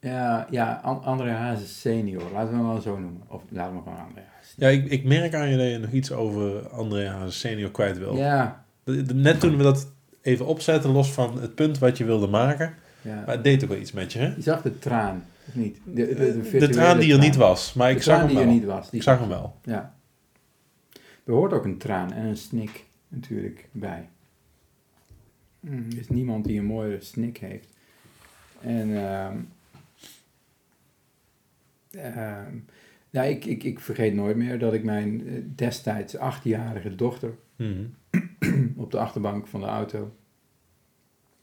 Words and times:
Ja, 0.00 0.46
ja 0.50 0.80
An- 0.82 1.02
André 1.02 1.30
Hazes 1.30 1.80
senior. 1.80 2.22
Laten 2.32 2.50
we 2.50 2.56
hem 2.56 2.66
wel 2.66 2.80
zo 2.80 2.98
noemen. 2.98 3.22
Of 3.28 3.42
laten 3.48 3.72
we 3.72 3.78
hem 3.78 3.82
gewoon 3.88 4.06
André 4.06 4.22
Hazes. 4.34 4.54
Ja, 4.56 4.68
ik, 4.68 4.84
ik 4.90 5.04
merk 5.04 5.34
aan 5.34 5.48
je 5.48 5.56
dat 5.56 5.70
je 5.70 5.78
nog 5.78 5.90
iets 5.90 6.12
over 6.12 6.68
André 6.68 7.08
Hazes 7.08 7.38
senior 7.40 7.70
kwijt 7.70 7.98
wil. 7.98 8.16
Ja, 8.16 8.64
Net 9.14 9.40
toen 9.40 9.56
we 9.56 9.62
dat 9.62 9.92
even 10.22 10.46
opzetten, 10.46 10.90
los 10.90 11.12
van 11.12 11.40
het 11.40 11.54
punt 11.54 11.78
wat 11.78 11.98
je 11.98 12.04
wilde 12.04 12.26
maken. 12.26 12.74
ja. 13.02 13.14
Maar 13.14 13.34
het 13.34 13.44
deed 13.44 13.62
ook 13.62 13.68
wel 13.68 13.78
iets 13.78 13.92
met 13.92 14.12
je, 14.12 14.18
hè? 14.18 14.34
Je 14.34 14.42
zag 14.42 14.62
de 14.62 14.78
traan, 14.78 15.24
of 15.48 15.54
niet? 15.54 15.78
De, 15.84 16.14
de, 16.14 16.58
De, 16.58 16.68
traan 16.68 16.98
die 16.98 17.12
er 17.12 17.18
niet 17.18 17.36
was, 17.36 17.72
maar 17.72 17.88
De 17.88 17.94
ik 17.96 18.02
zag 18.02 18.14
traan 18.16 18.26
hem 18.26 18.36
die 18.36 18.44
wel. 18.44 18.54
er 18.54 18.60
niet 18.60 18.64
was. 18.68 18.90
die 18.90 18.98
Ik 18.98 19.04
zag 19.04 19.18
hem 19.18 19.28
wel. 19.28 19.56
Ja. 19.64 19.94
Er 21.24 21.32
hoort 21.32 21.52
ook 21.52 21.64
een 21.64 21.78
traan 21.78 22.12
en 22.12 22.24
een 22.24 22.36
snik 22.36 22.84
natuurlijk 23.08 23.68
bij. 23.72 24.08
Mm, 25.60 25.86
Er 25.90 25.98
is 25.98 26.08
niemand 26.08 26.44
die 26.44 26.58
een 26.58 26.64
mooiere 26.64 27.00
snik 27.04 27.36
heeft. 27.38 27.68
En 28.60 28.96
ehm 29.08 29.36
ja, 33.10 33.22
ik, 33.22 33.44
ik, 33.44 33.62
ik 33.62 33.80
vergeet 33.80 34.14
nooit 34.14 34.36
meer 34.36 34.58
dat 34.58 34.72
ik 34.72 34.84
mijn 34.84 35.26
eh, 35.28 35.34
destijds 35.54 36.16
achtjarige 36.16 36.94
dochter 36.94 37.34
Mhm. 37.56 37.84
op 38.76 38.90
de 38.90 38.98
achterbank 38.98 39.46
van 39.46 39.60
de 39.60 39.66
auto 39.66 40.12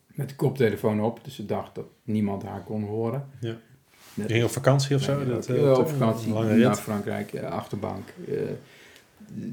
met 0.07 0.29
de 0.29 0.35
koptelefoon 0.35 1.01
op, 1.01 1.23
dus 1.23 1.35
ze 1.35 1.45
dacht 1.45 1.75
dat 1.75 1.85
niemand 2.03 2.43
haar 2.43 2.63
kon 2.63 2.83
horen. 2.83 3.25
Ja. 3.39 3.55
Net 4.13 4.31
ging 4.31 4.43
op 4.43 4.49
vakantie 4.49 4.95
of 4.95 5.01
zo? 5.01 5.25
Dat, 5.25 5.47
eh, 5.49 5.71
op 5.71 5.87
vakantie 5.89 6.33
naar 6.33 6.45
rit. 6.57 6.79
Frankrijk, 6.79 7.33
eh, 7.33 7.49
achterbank. 7.51 8.07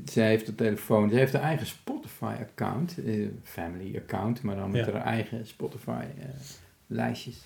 Zij 0.04 0.28
heeft 0.28 0.46
de 0.46 0.54
telefoon, 0.54 1.10
ze 1.10 1.16
heeft 1.16 1.32
haar 1.32 1.42
eigen 1.42 1.66
Spotify-account, 1.66 2.96
family-account, 3.42 4.42
maar 4.42 4.56
dan 4.56 4.70
met 4.70 4.86
Ja. 4.86 4.92
haar 4.92 5.02
eigen 5.04 5.46
Spotify-lijstjes. 5.46 7.44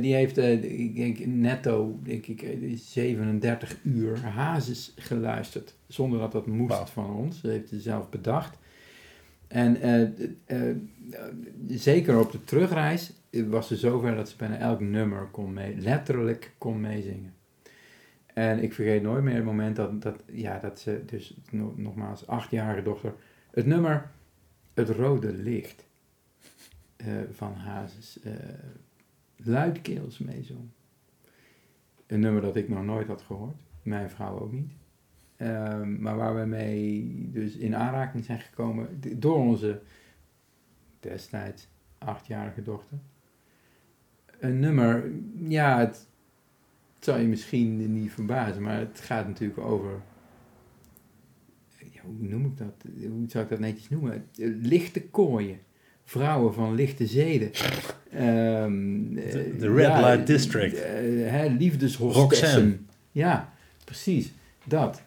Die 0.00 0.14
heeft, 0.14 0.38
eh, 0.38 0.80
ik 0.80 0.96
denk 0.96 1.26
netto, 1.26 1.98
denk 2.02 2.26
ik, 2.26 2.42
eh, 2.42 2.76
37 2.76 3.76
uur 3.82 4.24
Hazes 4.24 4.92
geluisterd, 4.96 5.74
zonder 5.86 6.18
dat 6.18 6.32
dat 6.32 6.46
moest 6.46 6.90
van 6.90 7.16
ons. 7.16 7.40
Ze 7.40 7.48
heeft 7.48 7.70
het 7.70 7.82
zelf 7.82 8.08
bedacht. 8.08 8.58
En 9.48 9.80
eh, 9.80 10.02
eh, 10.02 10.70
eh, 10.70 10.76
zeker 11.68 12.18
op 12.18 12.32
de 12.32 12.44
terugreis 12.44 13.12
eh, 13.30 13.46
was 13.48 13.66
ze 13.66 13.76
zover 13.76 14.14
dat 14.14 14.28
ze 14.28 14.36
bijna 14.36 14.56
elk 14.56 14.80
nummer 14.80 15.26
kon 15.30 15.52
mee, 15.52 15.76
letterlijk 15.76 16.54
kon 16.58 16.80
meezingen. 16.80 17.34
En 18.26 18.62
ik 18.62 18.72
vergeet 18.72 19.02
nooit 19.02 19.22
meer 19.24 19.34
het 19.34 19.44
moment 19.44 19.76
dat, 19.76 20.02
dat, 20.02 20.22
ja, 20.32 20.58
dat 20.58 20.80
ze, 20.80 21.02
dus 21.06 21.36
no- 21.50 21.74
nogmaals, 21.76 22.26
achtjarige 22.26 22.82
dochter, 22.82 23.14
het 23.50 23.66
nummer 23.66 24.10
Het 24.74 24.88
Rode 24.88 25.32
Licht 25.32 25.84
eh, 26.96 27.06
van 27.32 27.54
Hazes 27.54 28.20
eh 28.20 28.32
luidkeels 29.46 30.18
meezong. 30.18 30.68
Een 32.06 32.20
nummer 32.20 32.42
dat 32.42 32.56
ik 32.56 32.68
nog 32.68 32.84
nooit 32.84 33.06
had 33.06 33.22
gehoord, 33.22 33.60
mijn 33.82 34.10
vrouw 34.10 34.38
ook 34.38 34.52
niet. 34.52 34.72
Ehm, 35.36 36.02
maar 36.02 36.16
waar 36.16 36.40
we 36.40 36.46
mee 36.46 37.12
dus 37.32 37.56
in 37.56 37.76
aanraking 37.76 38.24
zijn 38.24 38.40
gekomen 38.40 39.00
door 39.18 39.36
onze 39.36 39.82
destijds 41.00 41.68
achtjarige 41.98 42.62
dochter. 42.62 42.98
Een 44.38 44.58
nummer, 44.58 45.12
ja, 45.48 45.78
het, 45.78 46.08
zal 46.98 47.18
je 47.18 47.28
misschien 47.28 47.92
niet 47.92 48.12
verbazen, 48.12 48.62
maar 48.62 48.78
het 48.78 49.00
gaat 49.00 49.26
natuurlijk 49.26 49.60
over, 49.60 50.02
ja, 51.92 52.02
hoe 52.02 52.28
noem 52.28 52.46
ik 52.46 52.56
dat, 52.56 52.84
hoe 53.08 53.28
zou 53.28 53.44
ik 53.44 53.50
dat 53.50 53.58
netjes 53.58 53.88
noemen? 53.88 54.26
Lichte 54.60 55.08
kooien, 55.08 55.58
vrouwen 56.12 56.54
van 56.54 56.74
lichte 56.74 57.06
zeden. 57.06 57.50
Ehm, 58.12 59.14
De- 59.14 59.54
de 59.58 59.72
Red 59.74 59.86
ja, 59.86 60.00
Light 60.00 60.26
District. 60.26 60.74
eh, 60.74 60.90
hè, 61.30 61.46
liefdeshostessen. 61.46 62.86
Ja, 63.12 63.52
precies, 63.84 64.32
dat. 64.64 65.02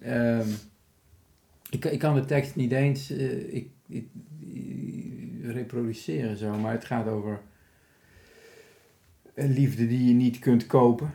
Ehm, 0.00 0.48
ik, 1.70 1.84
ik 1.84 1.98
kan 1.98 2.14
de 2.14 2.24
tekst 2.24 2.56
niet 2.56 2.72
eens 2.72 3.10
eh, 3.10 3.54
ik, 3.54 3.66
ik- 3.88 4.06
ik- 4.40 5.44
reproduceren 5.44 6.36
zo, 6.36 6.56
maar 6.58 6.72
het 6.72 6.84
gaat 6.84 7.06
over 7.08 7.40
een 9.34 9.52
liefde 9.52 9.86
die 9.86 10.06
je 10.06 10.14
niet 10.14 10.38
kunt 10.38 10.66
kopen. 10.66 11.10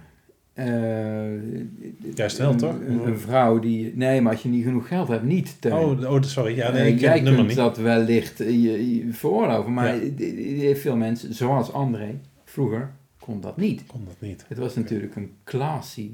Eh, 0.57 2.13
Juist 2.15 2.37
toch? 2.37 2.79
Een, 2.79 3.07
een 3.07 3.19
vrouw 3.19 3.59
die... 3.59 3.91
Nee, 3.95 4.21
maar 4.21 4.31
als 4.33 4.41
je 4.43 4.49
niet 4.49 4.63
genoeg 4.63 4.87
geld 4.87 5.07
hebt, 5.07 5.23
niet. 5.23 5.57
Oh, 5.69 6.11
oh, 6.11 6.21
sorry. 6.21 6.55
Ja, 6.55 6.71
nee, 6.71 6.81
Eh, 6.81 6.87
ik 6.87 6.97
ken 6.97 7.11
het 7.11 7.23
nummer 7.23 7.45
niet. 7.45 7.55
dat 7.55 7.77
wellicht 7.77 8.39
eh, 8.41 8.49
je, 8.49 8.95
je 9.05 9.13
veroorloven, 9.13 9.73
maar 9.73 9.95
Ja. 10.05 10.75
veel 10.75 10.95
mensen, 10.95 11.33
zoals 11.33 11.71
André, 11.73 12.19
vroeger 12.43 12.91
kon 13.19 13.41
dat 13.41 13.57
niet. 13.57 13.85
Kon 13.85 14.01
dat 14.05 14.15
niet. 14.19 14.45
Het 14.47 14.57
was 14.57 14.75
natuurlijk 14.75 15.15
een 15.15 15.31
classy 15.43 16.09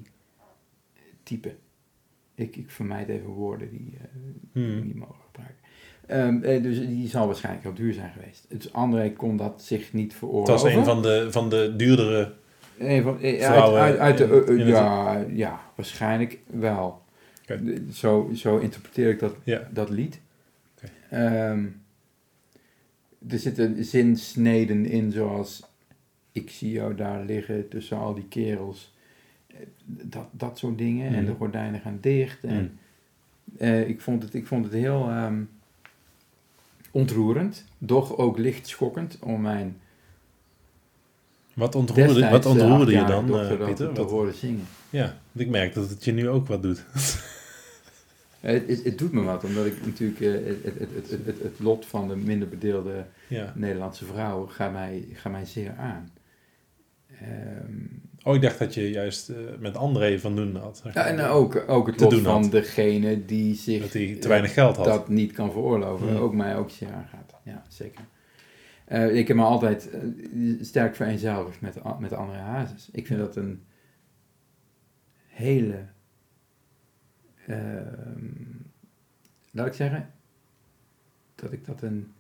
type. 1.24 1.54
Ik, 2.36 2.56
ik 2.56 2.70
vermijd 2.72 3.10
even 3.10 3.30
woorden 3.30 3.70
die 3.72 3.98
Hmm. 4.54 4.74
die 4.76 4.84
niet 4.84 4.96
mogen 4.96 5.16
gebruiken. 5.26 5.58
Ehm, 6.08 6.44
eh, 6.56 6.64
dus 6.64 6.80
die 6.88 7.08
zal 7.08 7.26
waarschijnlijk 7.26 7.64
heel 7.66 7.74
duur 7.74 7.94
zijn 7.94 8.12
geweest. 8.12 8.46
Dus 8.50 8.74
André 8.74 9.12
kon 9.14 9.38
dat 9.38 9.62
zich 9.64 9.94
niet 9.94 10.10
Het 10.12 10.18
veroorloven. 10.20 10.54
was 10.54 10.64
een 10.64 10.84
van 10.86 11.02
de, 11.02 11.28
van 11.30 11.50
de 11.50 11.74
duurdere... 11.78 12.34
Van- 12.78 13.20
eh, 13.22 13.34
uit, 13.34 13.44
vrouwen 13.44 13.82
uit, 13.82 13.98
uit 13.98 14.18
de, 14.18 14.24
in- 14.24 14.32
eh, 14.32 14.38
eh, 14.40 14.58
het- 14.58 14.68
ja, 14.68 15.26
ja, 15.30 15.60
waarschijnlijk 15.76 16.40
wel. 16.46 17.02
Zo, 17.94 18.30
zo 18.36 18.58
interpreteer 18.58 19.10
ik 19.10 19.20
dat, 19.20 19.36
Ja. 19.44 19.68
dat 19.72 19.90
lied. 19.90 20.20
Ehm, 21.10 21.66
er 23.30 23.40
zitten 23.40 23.86
zinsneden 23.86 24.86
in 24.86 25.12
zoals... 25.12 25.64
Ik 26.32 26.50
zie 26.50 26.72
jou 26.72 26.96
daar 26.96 27.24
liggen 27.26 27.68
tussen 27.70 27.98
al 27.98 28.14
die 28.14 28.28
kerels. 28.28 28.94
Dat, 29.86 30.26
dat 30.32 30.58
soort 30.58 30.78
dingen. 30.78 31.08
En 31.08 31.14
Mhm. 31.24 31.26
de 31.26 31.34
gordijnen 31.38 31.80
gaan 31.80 31.98
dicht. 32.02 32.44
En, 32.44 32.80
eh, 33.58 33.88
ik, 33.90 34.02
vond 34.02 34.24
het, 34.24 34.34
ik 34.34 34.48
vond 34.48 34.66
het 34.66 34.74
heel 34.74 35.10
ehm, 35.10 35.42
ontroerend. 36.92 37.66
Doch 37.78 38.18
ook 38.18 38.38
licht 38.38 38.68
schokkend 38.68 39.18
om 39.20 39.42
mijn 39.42 39.78
Wat 41.54 41.76
ontroerde, 41.76 42.14
destijds 42.14 42.32
wat 42.32 42.46
ontroerde 42.46 42.92
je 42.92 43.04
dan, 43.06 43.24
eh, 43.26 43.32
dochter 43.32 43.58
dat 43.58 43.68
Pieter? 43.68 43.94
te 43.94 44.02
Wat- 44.02 44.10
horen 44.12 44.34
zingen. 44.34 44.66
ja, 44.90 45.02
want 45.32 45.46
ik 45.46 45.50
merk 45.50 45.74
dat 45.74 45.90
het 45.90 46.04
je 46.06 46.12
nu 46.12 46.30
ook 46.30 46.48
wat 46.48 46.62
doet. 46.62 46.84
Het, 48.40 48.68
het, 48.68 48.84
het 48.84 48.98
doet 48.98 49.12
me 49.12 49.22
wat, 49.22 49.44
omdat 49.44 49.66
ik 49.66 49.86
natuurlijk 49.86 50.20
eh, 50.22 50.32
het, 50.64 51.10
het, 51.42 51.60
lot 51.60 51.86
van 51.86 52.08
de 52.08 52.16
minder 52.16 52.48
bedeelde 52.50 53.06
ja. 53.28 53.54
Nederlandse 53.56 54.06
vrouwen 54.06 54.50
gaat 54.50 54.72
mij, 54.72 55.08
gaat 55.14 55.32
mij 55.32 55.46
zeer 55.46 55.74
aan. 55.78 56.12
Ehm, 57.22 57.72
Oh, 58.26 58.36
ik 58.36 58.42
dacht 58.42 58.60
dat 58.60 58.74
je 58.74 58.90
juist 58.90 59.30
eh, 59.30 59.36
met 59.60 59.78
André 59.78 60.20
van 60.20 60.36
doen 60.36 60.56
had. 60.56 60.82
ja, 60.94 61.06
en 61.06 61.20
ook, 61.20 61.64
ook 61.68 61.88
het 61.88 62.00
lot 62.00 62.14
van 62.14 62.42
had. 62.42 62.52
degene 62.52 63.26
die 63.26 63.56
zich 63.56 63.82
Dat 63.82 63.94
hij 63.94 64.18
te 64.20 64.28
weinig 64.28 64.54
geld 64.54 64.76
had. 64.76 64.86
dat 64.86 65.10
niet 65.10 65.32
kan 65.32 65.52
veroorloven, 65.52 66.08
Hmm. 66.08 66.18
ook 66.18 66.34
mij 66.34 66.56
ook 66.58 66.70
zeer 66.70 66.92
aangaat. 66.92 67.34
Ja, 67.44 67.64
zeker. 67.70 68.02
Eh, 68.86 69.16
ik 69.16 69.28
heb 69.28 69.38
me 69.38 69.44
altijd 69.44 69.90
eh, 69.90 70.02
sterk 70.62 70.96
vereenzelvigd 70.96 71.62
met, 71.62 72.00
met 72.00 72.14
andere 72.14 72.40
hazes. 72.40 72.90
Ik 72.92 73.08
vind 73.08 73.20
dat 73.20 73.36
een 73.36 73.66
hele, 75.28 75.86
ehm, 77.48 78.26
laat 79.52 79.68
ik 79.68 79.74
zeggen, 79.74 80.14
dat 81.36 81.52
ik 81.52 81.66
dat 81.66 81.82
een 81.82 82.14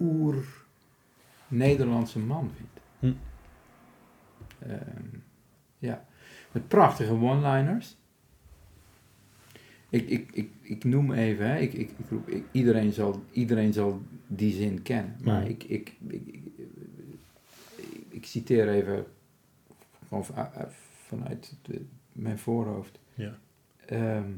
oer-Nederlandse 0.00 2.18
man 2.18 2.50
vind. 2.56 2.80
Hm. 2.98 3.12
Ehm, 4.68 5.06
ja, 5.78 6.04
met 6.52 6.68
prachtige 6.68 7.12
one-liners. 7.12 7.98
Ik, 9.90 10.08
ik, 10.08 10.30
ik, 10.32 10.50
ik 10.62 10.84
noem 10.84 11.12
even, 11.12 11.46
hè, 11.50 11.58
ik, 11.58 11.72
ik, 11.72 11.90
ik 11.98 12.08
roep, 12.10 12.28
ik- 12.28 12.44
iedereen, 12.52 12.92
zal, 12.92 13.22
iedereen 13.32 13.72
zal 13.72 14.02
die 14.26 14.52
zin 14.52 14.82
kennen. 14.82 15.16
Maar 15.22 15.48
ik, 15.48 15.64
ik, 15.64 15.92
ik, 16.08 16.38
ik, 18.08 18.26
citeer 18.26 18.68
even 18.68 19.04
gewoon 20.08 20.24
eh, 20.34 20.62
vanuit 21.06 21.54
de- 21.62 21.84
mijn 22.12 22.38
voorhoofd. 22.38 22.98
Ja. 23.14 23.38
Ehm, 23.86 24.30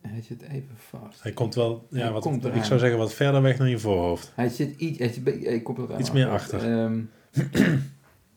hij 0.00 0.20
zit 0.22 0.42
even 0.42 0.76
vast. 0.76 1.22
Hij 1.22 1.32
komt 1.32 1.54
wel, 1.54 1.86
ja, 1.90 2.12
wat, 2.12 2.26
ik 2.54 2.64
zou 2.64 2.78
zeggen 2.80 2.98
wat 2.98 3.14
verder 3.14 3.42
weg 3.42 3.56
dan 3.56 3.68
je 3.70 3.78
voorhoofd. 3.78 4.32
Hij 4.34 4.48
zit 4.48 4.80
iets, 4.80 4.98
hij, 5.24 5.60
komt 5.60 5.90
aan 5.92 6.00
Iets 6.00 6.12
meer 6.12 6.28
achter. 6.28 6.60
Ehm, 6.60 7.02
eh, 7.32 7.74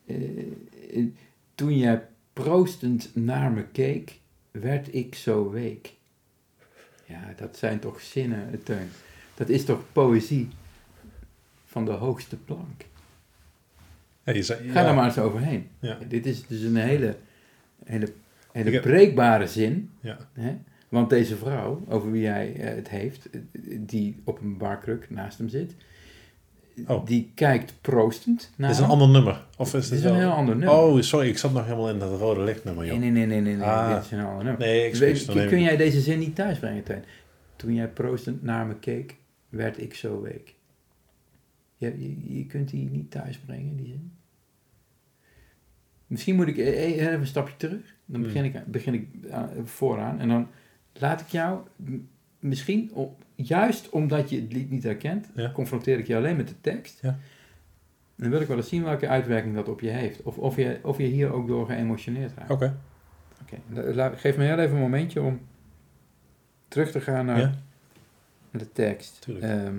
eh, 0.97 1.05
toen 1.55 1.77
jij 1.77 2.07
proostend 2.33 3.09
naar 3.15 3.51
me 3.51 3.63
keek, 3.71 4.19
werd 4.51 4.93
ik 4.95 5.15
zo 5.15 5.49
week. 5.51 5.93
Ja, 7.05 7.33
dat 7.35 7.57
zijn 7.57 7.79
toch 7.79 8.01
zinnen, 8.01 8.51
eh, 8.51 8.59
Teun. 8.63 8.89
Dat 9.35 9.49
is 9.49 9.65
toch 9.65 9.83
poëzie 9.91 10.47
van 11.65 11.85
de 11.85 11.91
hoogste 11.91 12.37
plank. 12.37 12.85
Ja, 14.23 14.33
je 14.33 14.43
zei, 14.43 14.69
Ga 14.69 14.81
ja, 14.81 14.87
er 14.87 14.93
maar 14.95 15.05
eens 15.05 15.17
overheen. 15.17 15.67
Ja. 15.79 15.97
Dit 16.07 16.25
is 16.25 16.47
dus 16.47 16.61
een 16.61 16.75
hele, 16.75 17.15
hele, 17.85 18.13
hele 18.51 18.69
heb- 18.71 18.81
breekbare 18.81 19.47
zin. 19.47 19.89
Ja. 19.99 20.17
Hè? 20.33 20.57
Want 20.89 21.09
deze 21.09 21.35
vrouw, 21.37 21.83
over 21.87 22.11
wie 22.11 22.27
hij 22.27 22.55
eh, 22.55 22.75
het 22.75 22.89
heeft, 22.89 23.29
eh, 23.29 23.39
die 23.79 24.15
op 24.23 24.41
een 24.41 24.57
barkruk 24.57 25.09
naast 25.09 25.37
hem 25.37 25.49
zit, 25.49 25.75
Oh. 26.87 27.05
die 27.05 27.31
kijkt 27.35 27.73
proostend 27.81 28.51
naar 28.55 28.69
is 28.69 28.77
een 28.79 28.85
ander 28.85 29.09
nummer. 29.09 29.45
Of 29.57 29.73
is 29.73 29.89
Dit 29.89 29.99
is 29.99 30.05
een 30.05 30.15
heel 30.15 30.31
ander 30.31 30.55
nummer. 30.55 30.77
Oh, 30.77 31.01
sorry, 31.01 31.27
ik 31.27 31.37
zat 31.37 31.53
nog 31.53 31.63
helemaal 31.65 31.89
in 31.89 31.99
dat 31.99 32.19
rode 32.19 32.41
lichtnummer, 32.41 32.85
joh. 32.85 32.97
nee, 32.99 33.09
nee, 33.11 33.25
nee, 33.25 33.41
nee, 33.41 33.41
nee, 33.41 33.55
nee. 33.55 33.65
Ah. 33.67 33.95
dit 33.95 34.03
is 34.05 34.11
een 34.11 34.19
ander 34.25 34.43
nummer. 34.43 34.61
Nee, 34.67 34.91
dan 34.91 34.99
Weet- 34.99 35.25
kun 35.25 35.41
ik- 35.57 35.63
jij 35.63 35.77
deze 35.77 35.99
zin 36.01 36.19
niet 36.19 36.35
thuisbrengen, 36.35 36.83
Teun? 36.83 37.03
Toen 37.55 37.73
jij 37.73 37.87
proostend 37.87 38.43
naar 38.43 38.65
me 38.65 38.75
keek, 38.75 39.17
werd 39.49 39.81
ik 39.81 39.93
zo 39.93 40.21
week. 40.21 40.55
Je, 41.77 41.93
je, 41.99 42.37
je 42.37 42.45
kunt 42.45 42.69
die 42.69 42.89
niet 42.89 43.11
thuisbrengen, 43.11 43.75
die 43.77 43.87
zin. 43.87 44.11
Misschien 46.07 46.35
moet 46.35 46.47
ik 46.47 46.57
e- 46.57 46.61
e- 46.61 46.93
even 46.99 47.13
een 47.13 47.27
stapje 47.27 47.57
terug. 47.57 47.81
Dan 48.05 48.21
Hmm. 48.21 48.23
begin 48.23 48.43
ik, 48.43 48.65
begin 48.65 48.93
ik 48.93 49.07
eh, 49.29 49.43
vooraan. 49.63 50.19
En 50.19 50.27
dan 50.27 50.47
laat 50.93 51.21
ik 51.21 51.27
jou, 51.27 51.59
misschien, 52.43 52.91
o- 52.93 53.15
juist 53.35 53.89
omdat 53.89 54.29
je 54.29 54.41
het 54.41 54.53
lied 54.53 54.69
niet 54.69 54.83
herkent, 54.83 55.29
Ja. 55.35 55.51
confronteer 55.51 55.99
ik 55.99 56.07
je 56.07 56.15
alleen 56.15 56.35
met 56.35 56.47
de 56.47 56.61
tekst. 56.61 56.99
Ja. 57.01 57.09
En 57.09 57.19
dan 58.23 58.29
wil 58.29 58.41
ik 58.41 58.47
wel 58.47 58.57
eens 58.57 58.69
zien 58.69 58.83
welke 58.83 59.07
uitwerking 59.07 59.55
dat 59.55 59.69
op 59.69 59.79
je 59.79 59.89
heeft. 59.89 60.21
Of, 60.21 60.37
of, 60.37 60.55
je, 60.55 60.79
of 60.83 60.97
je 60.97 61.03
hier 61.03 61.31
ook 61.31 61.47
door 61.47 61.65
geëmotioneerd 61.65 62.31
raakt. 62.37 62.49
Oké. 62.51 62.75
Geef 64.15 64.37
me 64.37 64.43
heel 64.43 64.57
even 64.59 64.75
een 64.75 64.81
momentje 64.81 65.21
om 65.21 65.41
terug 66.67 66.91
te 66.91 67.01
gaan 67.01 67.25
naar 67.25 67.39
Ja, 67.39 67.53
de 68.51 68.71
tekst. 68.71 69.27
Ehm, 69.41 69.77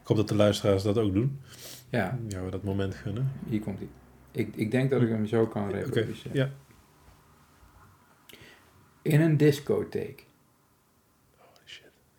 ik 0.00 0.06
hoop 0.06 0.16
dat 0.16 0.28
de 0.28 0.34
luisteraars 0.34 0.82
dat 0.82 0.98
ook 0.98 1.12
doen. 1.14 1.40
ja, 1.88 2.18
Ja, 2.28 2.42
we 2.44 2.50
dat 2.50 2.62
moment 2.62 2.94
gunnen. 2.94 3.32
hier 3.48 3.60
komt 3.60 3.78
hij. 3.78 3.88
Ik, 4.30 4.56
ik 4.56 4.70
denk 4.70 4.90
dat 4.90 5.02
ik 5.02 5.08
hem 5.08 5.26
zo 5.26 5.46
kan 5.46 5.70
reproduceren. 5.70 6.36
ja. 6.36 6.50
In 9.02 9.20
een 9.20 9.36
discotheek 9.36 10.26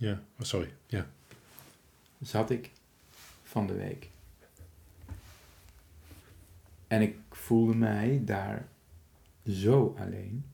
Ja, 0.01 0.12
oh, 0.12 0.45
sorry. 0.45 0.74
Ja. 0.86 1.07
zat 2.19 2.50
ik 2.50 2.71
van 3.44 3.68
de 3.68 3.74
week. 3.74 4.09
En 6.88 7.01
ik 7.01 7.18
voelde 7.30 7.75
mij 7.75 8.21
daar 8.25 8.68
zo 9.48 9.95
alleen. 10.00 10.45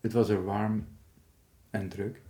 Het 0.00 0.12
was 0.12 0.28
er 0.28 0.44
warm 0.44 0.88
en 1.70 1.88
druk. 1.88 2.20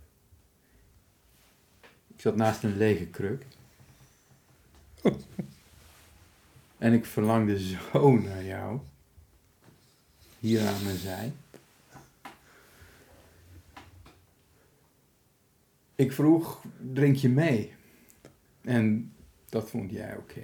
Ik 2.07 2.21
zat 2.21 2.35
naast 2.35 2.63
een 2.63 2.77
lege 2.77 3.05
kruk. 3.05 3.45
En 6.77 6.93
ik 6.93 7.05
verlangde 7.05 7.59
zo 7.59 8.15
naar 8.17 8.43
jou. 8.43 8.79
Hier 10.39 10.67
aan 10.67 10.83
mijn 10.83 10.97
zij. 10.97 11.33
Ik 15.97 16.11
vroeg, 16.11 16.61
drink 16.93 17.15
je 17.15 17.29
mee? 17.29 17.73
En 18.63 19.11
dat 19.49 19.69
vond 19.69 19.91
jij 19.91 20.15
oké. 20.17 20.41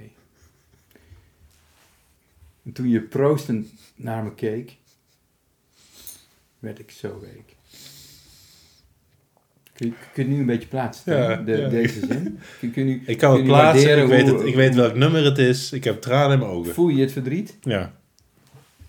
En 2.63 2.71
toen 2.71 2.89
je 2.89 3.01
proostend 3.01 3.67
naar 3.95 4.23
me 4.23 4.33
keek, 4.33 4.75
werd 6.59 6.79
ik 6.79 6.91
zo 6.91 7.19
week. 7.19 7.55
Kun 9.73 9.87
je, 9.87 9.93
kun 10.13 10.23
je 10.23 10.29
nu 10.33 10.39
een 10.39 10.45
beetje 10.45 10.67
plaatsen, 10.67 11.17
Ja, 11.17 11.35
de, 11.35 11.51
ja. 11.57 11.69
deze 11.69 11.99
zin? 12.05 12.39
Kun, 12.59 12.71
kun 12.71 12.87
je, 12.87 13.01
Ik 13.05 13.17
kan 13.17 13.35
het 13.35 13.43
plaatsen, 13.45 14.01
ik 14.01 14.07
weet, 14.07 14.27
hoe- 14.29 14.37
het, 14.37 14.47
ik 14.47 14.55
weet 14.55 14.75
welk 14.75 14.95
nummer 14.95 15.23
het 15.25 15.37
is. 15.37 15.71
Ik 15.71 15.83
heb 15.83 16.01
tranen 16.01 16.31
in 16.33 16.39
mijn 16.39 16.51
ogen. 16.51 16.73
Voel 16.73 16.87
je 16.89 17.01
het 17.01 17.11
verdriet? 17.11 17.57
Ja. 17.61 17.93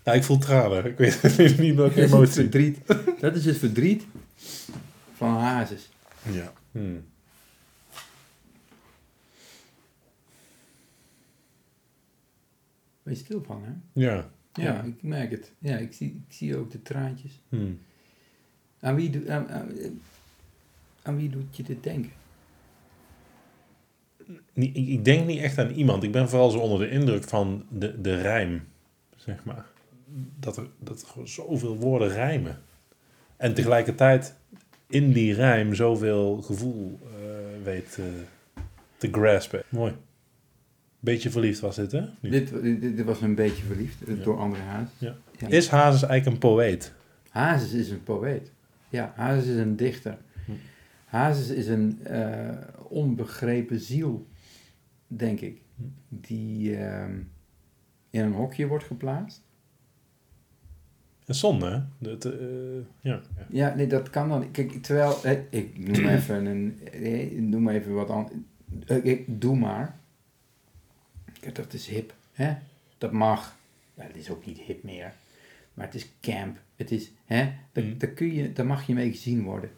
Ja, 0.04 0.12
ik 0.12 0.24
voel 0.24 0.38
tranen. 0.38 0.84
Ik 0.86 0.96
weet, 0.98 1.14
ik 1.22 1.30
weet 1.36 1.58
niet 1.58 1.74
welke 1.74 1.94
Dat 1.94 2.04
is 2.04 2.10
het 2.10 2.12
emotie. 2.12 2.34
verdriet. 2.42 2.78
Dat 3.20 3.36
is 3.36 3.44
het 3.44 3.56
verdriet 3.58 4.04
van 5.16 5.34
Hazes. 5.34 5.88
Ja. 6.32 6.52
Hmm. 6.72 7.04
Ben 13.02 13.12
je 13.12 13.18
stil 13.18 13.42
van, 13.42 13.62
hè? 13.64 13.72
Ja. 13.92 14.14
Ja, 14.52 14.62
Ja. 14.62 14.82
ik 14.82 15.02
merk 15.02 15.30
het. 15.30 15.52
Ja, 15.58 15.76
ik 15.76 15.92
zie, 15.92 16.24
ik 16.28 16.34
zie 16.34 16.56
ook 16.56 16.70
de 16.70 16.82
traantjes. 16.82 17.40
Hmm. 17.48 17.78
Aan 18.80 18.94
wie, 18.94 19.10
doe- 19.10 19.30
aan, 19.32 19.48
aan, 19.48 19.68
aan 21.02 21.16
wie 21.16 21.28
doet 21.30 21.56
je 21.56 21.62
dit 21.62 21.82
denken? 21.82 22.12
Niet- 24.52 24.76
Ik, 24.76 24.88
ik 24.88 25.04
denk 25.04 25.26
niet 25.26 25.40
echt 25.40 25.58
aan 25.58 25.70
iemand. 25.70 26.02
Ik 26.02 26.12
ben 26.12 26.28
vooral 26.28 26.50
zo 26.50 26.58
onder 26.58 26.78
de 26.78 26.88
indruk 26.90 27.24
van 27.28 27.64
de, 27.70 28.00
de 28.00 28.20
rijm, 28.20 28.68
zeg 29.16 29.44
maar. 29.44 29.66
Dat 30.38 30.56
er, 30.56 30.66
dat 30.78 31.00
er 31.02 31.06
gewoon 31.08 31.28
zoveel 31.28 31.76
woorden 31.76 32.08
rijmen. 32.08 32.62
En 33.36 33.54
tegelijkertijd 33.54 34.36
in 34.86 35.12
die 35.12 35.34
rijm 35.34 35.74
zoveel 35.74 36.42
gevoel 36.42 36.98
eh, 37.02 37.64
weet 37.64 37.98
eh, 37.98 38.04
te 38.96 39.08
graspen. 39.12 39.62
Mooi. 39.68 39.96
Beetje 41.00 41.30
verliefd 41.30 41.60
was 41.60 41.76
dit, 41.76 41.92
hè? 41.92 42.04
Dit, 42.20 42.62
dit, 42.62 42.80
dit 42.80 43.02
was 43.04 43.20
een 43.20 43.34
beetje 43.34 43.64
verliefd 43.64 44.02
eh, 44.04 44.16
Ja. 44.16 44.22
door 44.24 44.38
André 44.38 44.60
Hazes. 44.60 44.92
Ja. 44.98 45.16
Ja. 45.38 45.48
Is 45.48 45.68
Hazes 45.68 46.02
eigenlijk 46.02 46.42
een 46.44 46.50
poëet? 46.50 46.92
Hazes 47.30 47.72
is 47.72 47.90
een 47.90 48.02
poëet. 48.02 48.50
Ja, 48.88 49.12
Hazes 49.16 49.46
is 49.46 49.56
een 49.56 49.76
dichter. 49.76 50.18
Hm. 50.44 50.52
Hazes 51.04 51.48
is 51.48 51.66
een 51.66 51.98
onbegrepen 52.88 53.80
ziel, 53.80 54.26
denk 55.06 55.40
ik. 55.40 55.60
Hm. 55.76 55.82
Die 56.08 56.76
ehm, 56.76 57.18
in 58.10 58.20
een 58.20 58.32
hokje 58.32 58.66
wordt 58.66 58.84
geplaatst. 58.84 59.43
Een 61.24 61.34
zonde, 61.34 61.66
hè? 61.70 61.80
Dat, 61.98 62.24
eh, 62.24 62.32
ja. 63.00 63.20
ja. 63.48 63.74
Nee, 63.74 63.86
dat 63.86 64.10
kan 64.10 64.28
dan. 64.28 64.50
Kijk, 64.50 64.82
terwijl, 64.82 65.24
eh, 65.24 65.38
ik 65.50 65.78
noem 65.78 66.06
even 66.16 66.46
een, 66.46 66.78
eh, 66.92 67.22
ik 67.22 67.40
noem 67.40 67.68
even 67.68 67.94
wat 67.94 68.10
anders. 68.10 68.34
doe 69.26 69.56
maar. 69.56 69.96
Kijk, 71.40 71.54
dat 71.54 71.72
is 71.72 71.86
hip, 71.88 72.14
hè? 72.32 72.54
Dat 72.98 73.12
mag. 73.12 73.56
Ja, 73.94 74.02
het 74.02 74.16
is 74.16 74.30
ook 74.30 74.46
niet 74.46 74.58
hip 74.58 74.82
meer. 74.82 75.12
Maar 75.74 75.86
het 75.86 75.94
is 75.94 76.08
camp. 76.20 76.58
Het 76.76 76.90
is, 76.90 77.10
hè? 77.24 77.52
Daar, 77.72 77.84
Mm. 77.84 77.98
daar, 77.98 78.10
kun 78.10 78.32
je, 78.34 78.52
daar 78.52 78.66
mag 78.66 78.86
je 78.86 78.94
mee 78.94 79.10
gezien 79.10 79.42
worden. 79.42 79.70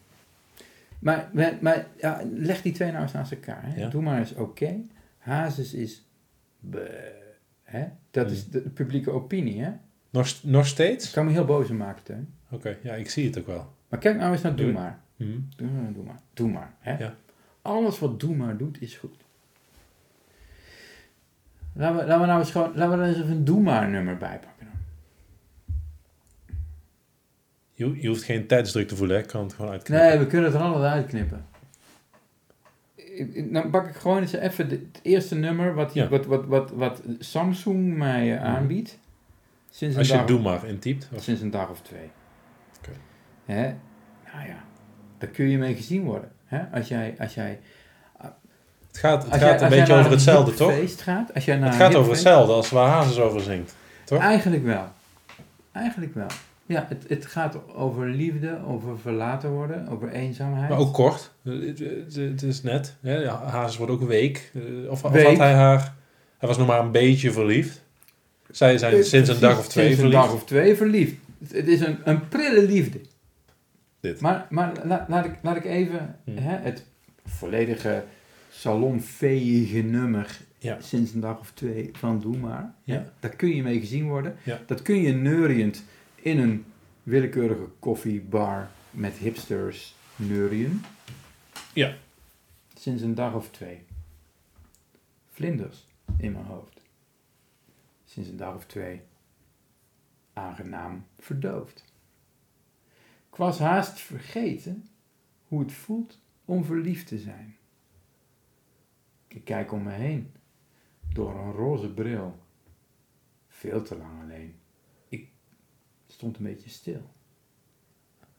Maar, 0.99 1.29
maar, 1.33 1.57
maar 1.61 1.87
ja, 2.01 2.21
leg 2.33 2.61
die 2.61 2.73
twee 2.73 2.91
nou 2.91 3.03
eens 3.03 3.11
naast 3.11 3.31
elkaar. 3.31 3.61
Hè? 3.65 3.79
Ja. 3.79 3.89
Doe 3.89 4.01
maar 4.01 4.19
eens 4.19 4.33
oké. 4.33 4.75
Hazes 5.17 5.73
is... 5.73 6.05
bleh, 6.59 6.85
hè? 7.63 7.85
Dat 8.11 8.25
Mm. 8.27 8.31
is 8.33 8.49
de 8.49 8.59
publieke 8.61 9.11
opinie, 9.11 9.61
hè? 9.61 9.71
Nog, 10.17 10.33
nog 10.43 10.61
Ik 10.63 10.67
steeds? 10.67 11.11
kan 11.11 11.25
me 11.25 11.31
heel 11.31 11.45
boos 11.45 11.69
om 11.69 11.77
maken, 11.77 12.03
Teun. 12.03 12.33
Oké, 12.49 12.77
ja, 12.83 12.93
ik 12.93 13.09
zie 13.09 13.25
het 13.25 13.39
ook 13.39 13.45
wel. 13.47 13.73
Maar 13.89 13.99
kijk 13.99 14.17
nou 14.17 14.31
eens 14.31 14.41
naar 14.41 14.55
Doe 14.55 14.65
Doe. 14.65 14.73
maar. 14.73 14.99
Mhm. 15.15 15.31
Doe 15.55 15.67
maar, 15.69 15.93
doe 15.93 16.03
maar. 16.03 16.19
Doe 16.33 16.49
maar. 16.49 16.73
Hè? 16.79 16.97
Ja. 16.97 17.15
Alles 17.61 17.99
wat 17.99 18.19
Doe 18.19 18.35
maar 18.35 18.57
doet, 18.57 18.81
is 18.81 18.95
goed. 18.95 19.15
Laten 21.73 21.97
we, 21.97 22.05
laten 22.05 22.19
we 22.21 22.25
nou 22.27 22.39
eens 22.39 22.51
gewoon... 22.51 22.71
Laten 22.75 22.97
we 22.97 23.03
er 23.03 23.09
eens 23.09 23.17
even 23.17 23.29
een 23.31 23.45
Doe 23.45 23.61
maar 23.61 23.89
nummer 23.89 24.17
bij 24.17 24.39
pakken. 24.39 24.65
dan. 24.67 24.79
Je, 27.73 28.01
je 28.01 28.07
hoeft 28.07 28.23
geen 28.23 28.47
tijdsdruk 28.47 28.87
te 28.87 28.95
voelen, 28.95 29.15
hè? 29.15 29.21
Ik 29.21 29.27
kan 29.27 29.43
het 29.43 29.53
gewoon 29.53 29.71
uitknippen. 29.71 30.07
Nee, 30.09 30.17
we 30.19 30.27
kunnen 30.27 30.45
het 30.51 30.59
er 30.59 30.65
allemaal 30.65 30.83
uitknippen. 30.89 31.45
Ik- 32.95 33.33
ik- 33.33 33.53
Dan 33.53 33.69
pak 33.69 33.87
ik 33.87 33.95
gewoon 33.95 34.21
eens 34.21 34.33
even 34.33 34.69
het 34.69 34.99
eerste 35.01 35.35
nummer 35.35 35.73
wat, 35.73 35.93
die, 35.93 36.01
Ja. 36.01 36.07
wat, 36.09 36.25
wat, 36.25 36.45
wat, 36.45 36.71
wat 36.71 37.01
Samsung 37.19 37.97
mij 37.97 38.35
eh, 38.37 38.43
aanbiedt. 38.43 38.97
Sinds 39.77 39.93
een, 39.93 39.99
Als 39.99 40.09
je 40.09 40.17
dag, 40.17 40.25
Doe 40.25 40.39
maar 40.39 40.65
intypt. 40.65 41.09
Of, 41.15 41.23
sinds 41.23 41.41
een 41.41 41.51
dag 41.51 41.69
of 41.69 41.81
twee. 41.81 42.11
Oké. 42.77 42.91
Hè? 43.45 43.61
Nou 44.33 44.47
ja, 44.47 44.63
daar 45.17 45.29
kun 45.29 45.49
je 45.49 45.57
mee 45.57 45.75
gezien 45.75 46.03
worden. 46.03 46.31
Hè? 46.45 46.59
Als 46.73 46.87
jij, 46.87 47.15
als 47.19 47.33
jij, 47.33 47.59
het 48.87 48.97
gaat, 48.97 49.23
het 49.23 49.31
gaat 49.31 49.39
jij, 49.41 49.61
een 49.61 49.69
beetje 49.69 49.93
over 49.93 50.11
hetzelfde, 50.11 50.53
toch? 50.53 51.01
gaat, 51.01 51.33
als 51.33 51.45
jij 51.45 51.57
naar 51.57 51.69
Het 51.69 51.77
gaat 51.77 51.95
over 51.95 52.11
hetzelfde 52.11 52.53
als 52.53 52.69
waar 52.69 52.89
Hazes 52.89 53.19
over 53.19 53.41
zingt. 53.41 53.75
toch? 54.03 54.21
Eigenlijk 54.21 54.63
wel. 54.63 54.87
Eigenlijk 55.71 56.13
wel. 56.13 56.27
Ja, 56.65 56.85
het, 56.89 57.05
het 57.07 57.25
gaat 57.25 57.57
over 57.75 58.07
liefde, 58.07 58.59
over 58.65 58.99
verlaten 58.99 59.49
worden, 59.49 59.87
over 59.87 60.09
eenzaamheid. 60.09 60.69
Maar 60.69 60.77
ook 60.77 60.93
kort. 60.93 61.31
Het, 61.43 62.43
is 62.43 62.63
net. 62.63 62.95
Hè? 63.01 63.17
ja, 63.17 63.43
Hazes 63.43 63.77
wordt 63.77 63.91
ook 63.91 64.03
week. 64.03 64.51
Eh, 64.53 64.89
Of, 64.91 65.03
of 65.03 65.11
Week. 65.11 65.25
had 65.25 65.37
hij 65.37 65.53
haar... 65.53 65.95
Hij 66.37 66.47
was 66.47 66.57
nog 66.57 66.67
maar 66.67 66.79
een 66.79 66.91
beetje 66.91 67.31
verliefd. 67.31 67.85
Zij 68.57 68.77
zijn 68.77 69.03
sinds 69.03 69.29
een 69.29 69.39
dag 69.39 69.59
of 69.59 69.67
twee 69.67 69.85
sinds 69.85 69.99
verliefd. 70.01 70.21
een 70.23 70.27
dag 70.29 70.33
of 70.35 70.45
twee 70.45 70.75
verliefd. 70.75 71.15
Het, 71.47 71.67
is 71.67 71.79
een, 71.79 71.97
een 72.03 72.27
prille 72.27 72.61
liefde. 72.65 73.01
Dit. 73.99 74.21
Maar, 74.21 74.47
maar 74.49 74.71
la- 74.85 75.05
laat, 75.09 75.25
ik, 75.25 75.33
laat 75.41 75.55
ik 75.55 75.65
even 75.65 76.19
Hmm. 76.23 76.37
hè, 76.37 76.55
het 76.57 76.85
volledige 77.25 78.03
salonveege 78.49 79.77
nummer 79.81 80.37
Ja. 80.57 80.77
sinds 80.81 81.13
een 81.13 81.19
dag 81.19 81.39
of 81.39 81.51
twee 81.53 81.89
van 81.93 82.19
Doe 82.19 82.37
Maar. 82.37 82.73
Ja. 82.83 83.11
Daar 83.19 83.35
kun 83.35 83.55
je 83.55 83.63
mee 83.63 83.79
gezien 83.79 84.07
worden. 84.07 84.35
Ja. 84.43 84.59
Dat 84.65 84.81
kun 84.81 85.01
je 85.01 85.13
neuriënd 85.13 85.83
in 86.15 86.39
een 86.39 86.65
willekeurige 87.03 87.67
koffiebar 87.79 88.69
met 88.91 89.13
hipsters 89.13 89.95
neurien. 90.15 90.83
Ja. 91.73 91.93
Sinds 92.79 93.01
een 93.01 93.15
dag 93.15 93.33
of 93.33 93.49
twee. 93.51 93.79
Vlinders 95.31 95.85
in 96.17 96.31
mijn 96.31 96.45
hoofd. 96.45 96.76
Sinds 98.17 98.31
een 98.31 98.37
dag 98.37 98.55
of 98.55 98.65
twee. 98.65 99.01
Aangenaam 100.33 101.05
verdoofd. 101.19 101.83
Ik 103.29 103.35
was 103.35 103.59
haast 103.59 103.99
vergeten 103.99 104.87
hoe 105.47 105.59
het 105.59 105.71
voelt 105.71 106.19
om 106.45 106.65
verliefd 106.65 107.07
te 107.07 107.17
zijn. 107.17 107.57
Ik 109.27 109.43
kijk 109.43 109.71
om 109.71 109.83
me 109.83 109.91
heen. 109.91 110.31
Door 111.13 111.35
een 111.35 111.51
roze 111.51 111.93
bril. 111.93 112.39
Veel 113.47 113.81
te 113.81 113.97
lang 113.97 114.21
alleen. 114.21 114.55
Ik 115.07 115.29
stond 116.07 116.37
een 116.37 116.43
beetje 116.43 116.69
stil. 116.69 117.09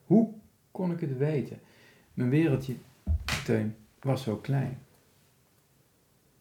Hoe 0.05 0.35
kon 0.71 0.93
ik 0.93 1.01
het 1.01 1.17
weten? 1.17 1.61
Mijn 2.15 2.31
wereldje, 2.31 2.77
Teun, 3.45 3.77
was 4.01 4.23
zo 4.23 4.37
klein. 4.37 4.79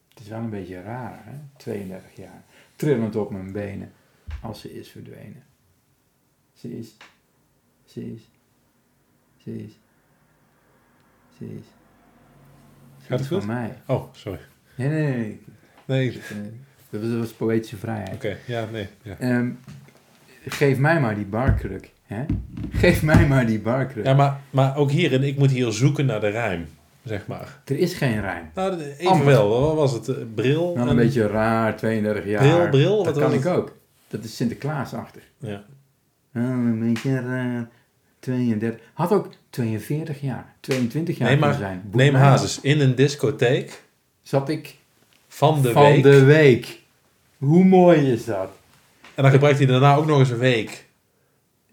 Het 0.09 0.19
is 0.19 0.27
wel 0.27 0.39
een 0.39 0.49
beetje 0.49 0.81
raar, 0.81 1.25
hè? 1.25 1.39
32 1.57 2.15
jaar. 2.15 2.43
Trillend 2.77 3.15
op 3.15 3.31
mijn 3.31 3.51
benen. 3.51 3.91
Als 4.41 4.61
ze 4.61 4.73
is 4.79 4.89
verdwenen. 4.89 5.43
Ze 6.53 6.77
is. 6.77 6.97
Ze 7.85 8.13
is. 8.13 8.21
Ze 9.37 9.63
is. 9.63 9.71
Ze 11.37 11.45
is. 11.45 11.65
Gaat 13.07 13.19
het 13.19 13.27
goed? 13.27 13.37
Van 13.37 13.47
mij. 13.47 13.81
Oh, 13.87 14.13
sorry. 14.13 14.39
Nee, 14.75 14.87
nee, 14.89 15.15
nee. 15.17 15.39
Nee, 15.85 16.09
oké. 16.09 16.17
Eh, 16.33 16.37
Dat 16.89 17.01
was, 17.01 17.09
dat 17.09 17.19
was 17.19 17.33
poëtische 17.33 17.77
vrijheid. 17.77 18.37
Ja, 18.47 18.65
nee. 18.71 18.87
Ja. 19.01 19.17
Ehm, 19.19 19.51
geef 20.45 20.77
mij 20.77 20.99
maar 21.01 21.15
die 21.15 21.25
barkruk. 21.25 21.91
Hè? 22.03 22.25
Geef 22.71 23.03
mij 23.03 23.27
maar 23.27 23.45
die 23.45 23.59
barkruk. 23.59 24.05
ja, 24.05 24.13
maar, 24.13 24.39
maar 24.49 24.75
ook 24.77 24.91
hierin, 24.91 25.23
ik 25.23 25.37
moet 25.37 25.51
hier 25.51 25.71
zoeken 25.71 26.05
naar 26.05 26.19
de 26.19 26.29
rijm, 26.29 26.65
zeg 27.07 27.27
maar. 27.27 27.59
Er 27.65 27.77
is 27.77 27.93
geen 27.93 28.21
rijm. 28.21 28.49
Nou, 28.55 29.49
wat 29.49 29.75
was 29.75 29.91
het? 29.91 30.07
Eh, 30.07 30.15
Bril? 30.35 30.75
En- 30.77 30.87
een 30.87 30.95
beetje 30.95 31.27
raar, 31.27 31.75
32 31.77 32.25
jaar. 32.25 32.41
Bril, 32.41 32.69
bril, 32.69 33.03
Dat 33.03 33.17
kan 33.19 33.33
ik 33.33 33.43
het? 33.43 33.53
ook. 33.53 33.75
Dat 34.07 34.23
is 34.23 34.35
Sinterklaasachtig. 34.35 35.23
Ja. 35.37 35.63
Oh, 36.35 36.43
een 36.43 36.79
beetje 36.79 37.19
raar. 37.21 37.67
32. 38.19 38.79
Had 38.93 39.11
ook 39.11 39.29
42 39.49 40.21
jaar, 40.21 40.55
22 40.59 41.17
jaar 41.17 41.29
Nee, 41.29 41.37
maar 41.39 41.53
zijn. 41.53 41.81
Neem 41.91 42.15
Hazes, 42.15 42.61
in 42.61 42.79
een 42.79 42.95
discotheek. 42.95 43.83
Zat 44.21 44.49
ik 44.49 44.75
van 45.27 45.61
de 45.61 45.71
van 45.71 45.83
week. 45.83 46.03
de 46.03 46.23
week. 46.23 46.79
Hoe 47.37 47.63
mooi 47.65 48.11
is 48.11 48.25
dat? 48.25 48.49
En 49.15 49.23
dan 49.23 49.31
gebruikt 49.31 49.57
hij 49.57 49.67
daarna 49.67 49.95
ook 49.95 50.05
nog 50.05 50.19
eens 50.19 50.29
een 50.29 50.37
week. 50.37 50.85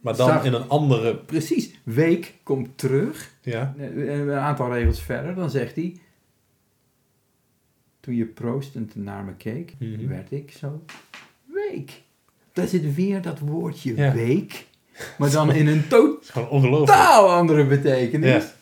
Maar 0.05 0.17
dan 0.17 0.29
Zag- 0.29 0.45
in 0.45 0.53
een 0.53 0.69
andere... 0.69 1.17
Precies. 1.17 1.71
Week 1.83 2.35
komt 2.43 2.79
terug. 2.79 3.31
Ja, 3.43 3.75
Eh, 3.79 4.19
Een 4.19 4.31
aantal 4.33 4.73
regels 4.73 5.03
verder. 5.03 5.35
Dan 5.35 5.51
zegt 5.51 5.77
hij... 5.77 5.97
Toen 8.01 8.15
je 8.15 8.25
proostend 8.25 8.95
naar 8.97 9.25
me 9.25 9.35
keek, 9.35 9.75
Mhm. 9.79 10.09
werd 10.09 10.33
ik 10.33 10.51
zo 10.53 10.85
week. 11.45 12.03
Daar 12.53 12.67
zit 12.67 12.95
weer 12.95 13.23
dat 13.23 13.39
woordje 13.39 13.97
Ja. 13.97 14.13
week. 14.13 14.67
Maar 15.19 15.31
dan 15.31 15.53
in 15.61 15.67
een 15.67 15.89
totaal 15.89 16.19
gewoon 16.23 16.49
ongelooflijk. 16.49 16.99
andere 17.27 17.67
betekenis. 17.67 18.45
Ja. 18.45 18.53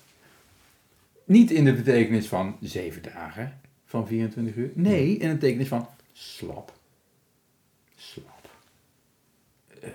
Niet 1.24 1.50
in 1.50 1.64
de 1.64 1.72
betekenis 1.74 2.26
van 2.26 2.56
zeven 2.60 3.02
dagen 3.02 3.60
van 3.84 4.06
24 4.06 4.54
uur. 4.54 4.70
Nee, 4.74 5.16
in 5.16 5.28
de 5.28 5.34
betekenis 5.34 5.68
van 5.68 5.86
slap. 6.12 6.72
Slap. 7.96 8.48
Eh, 9.80 9.90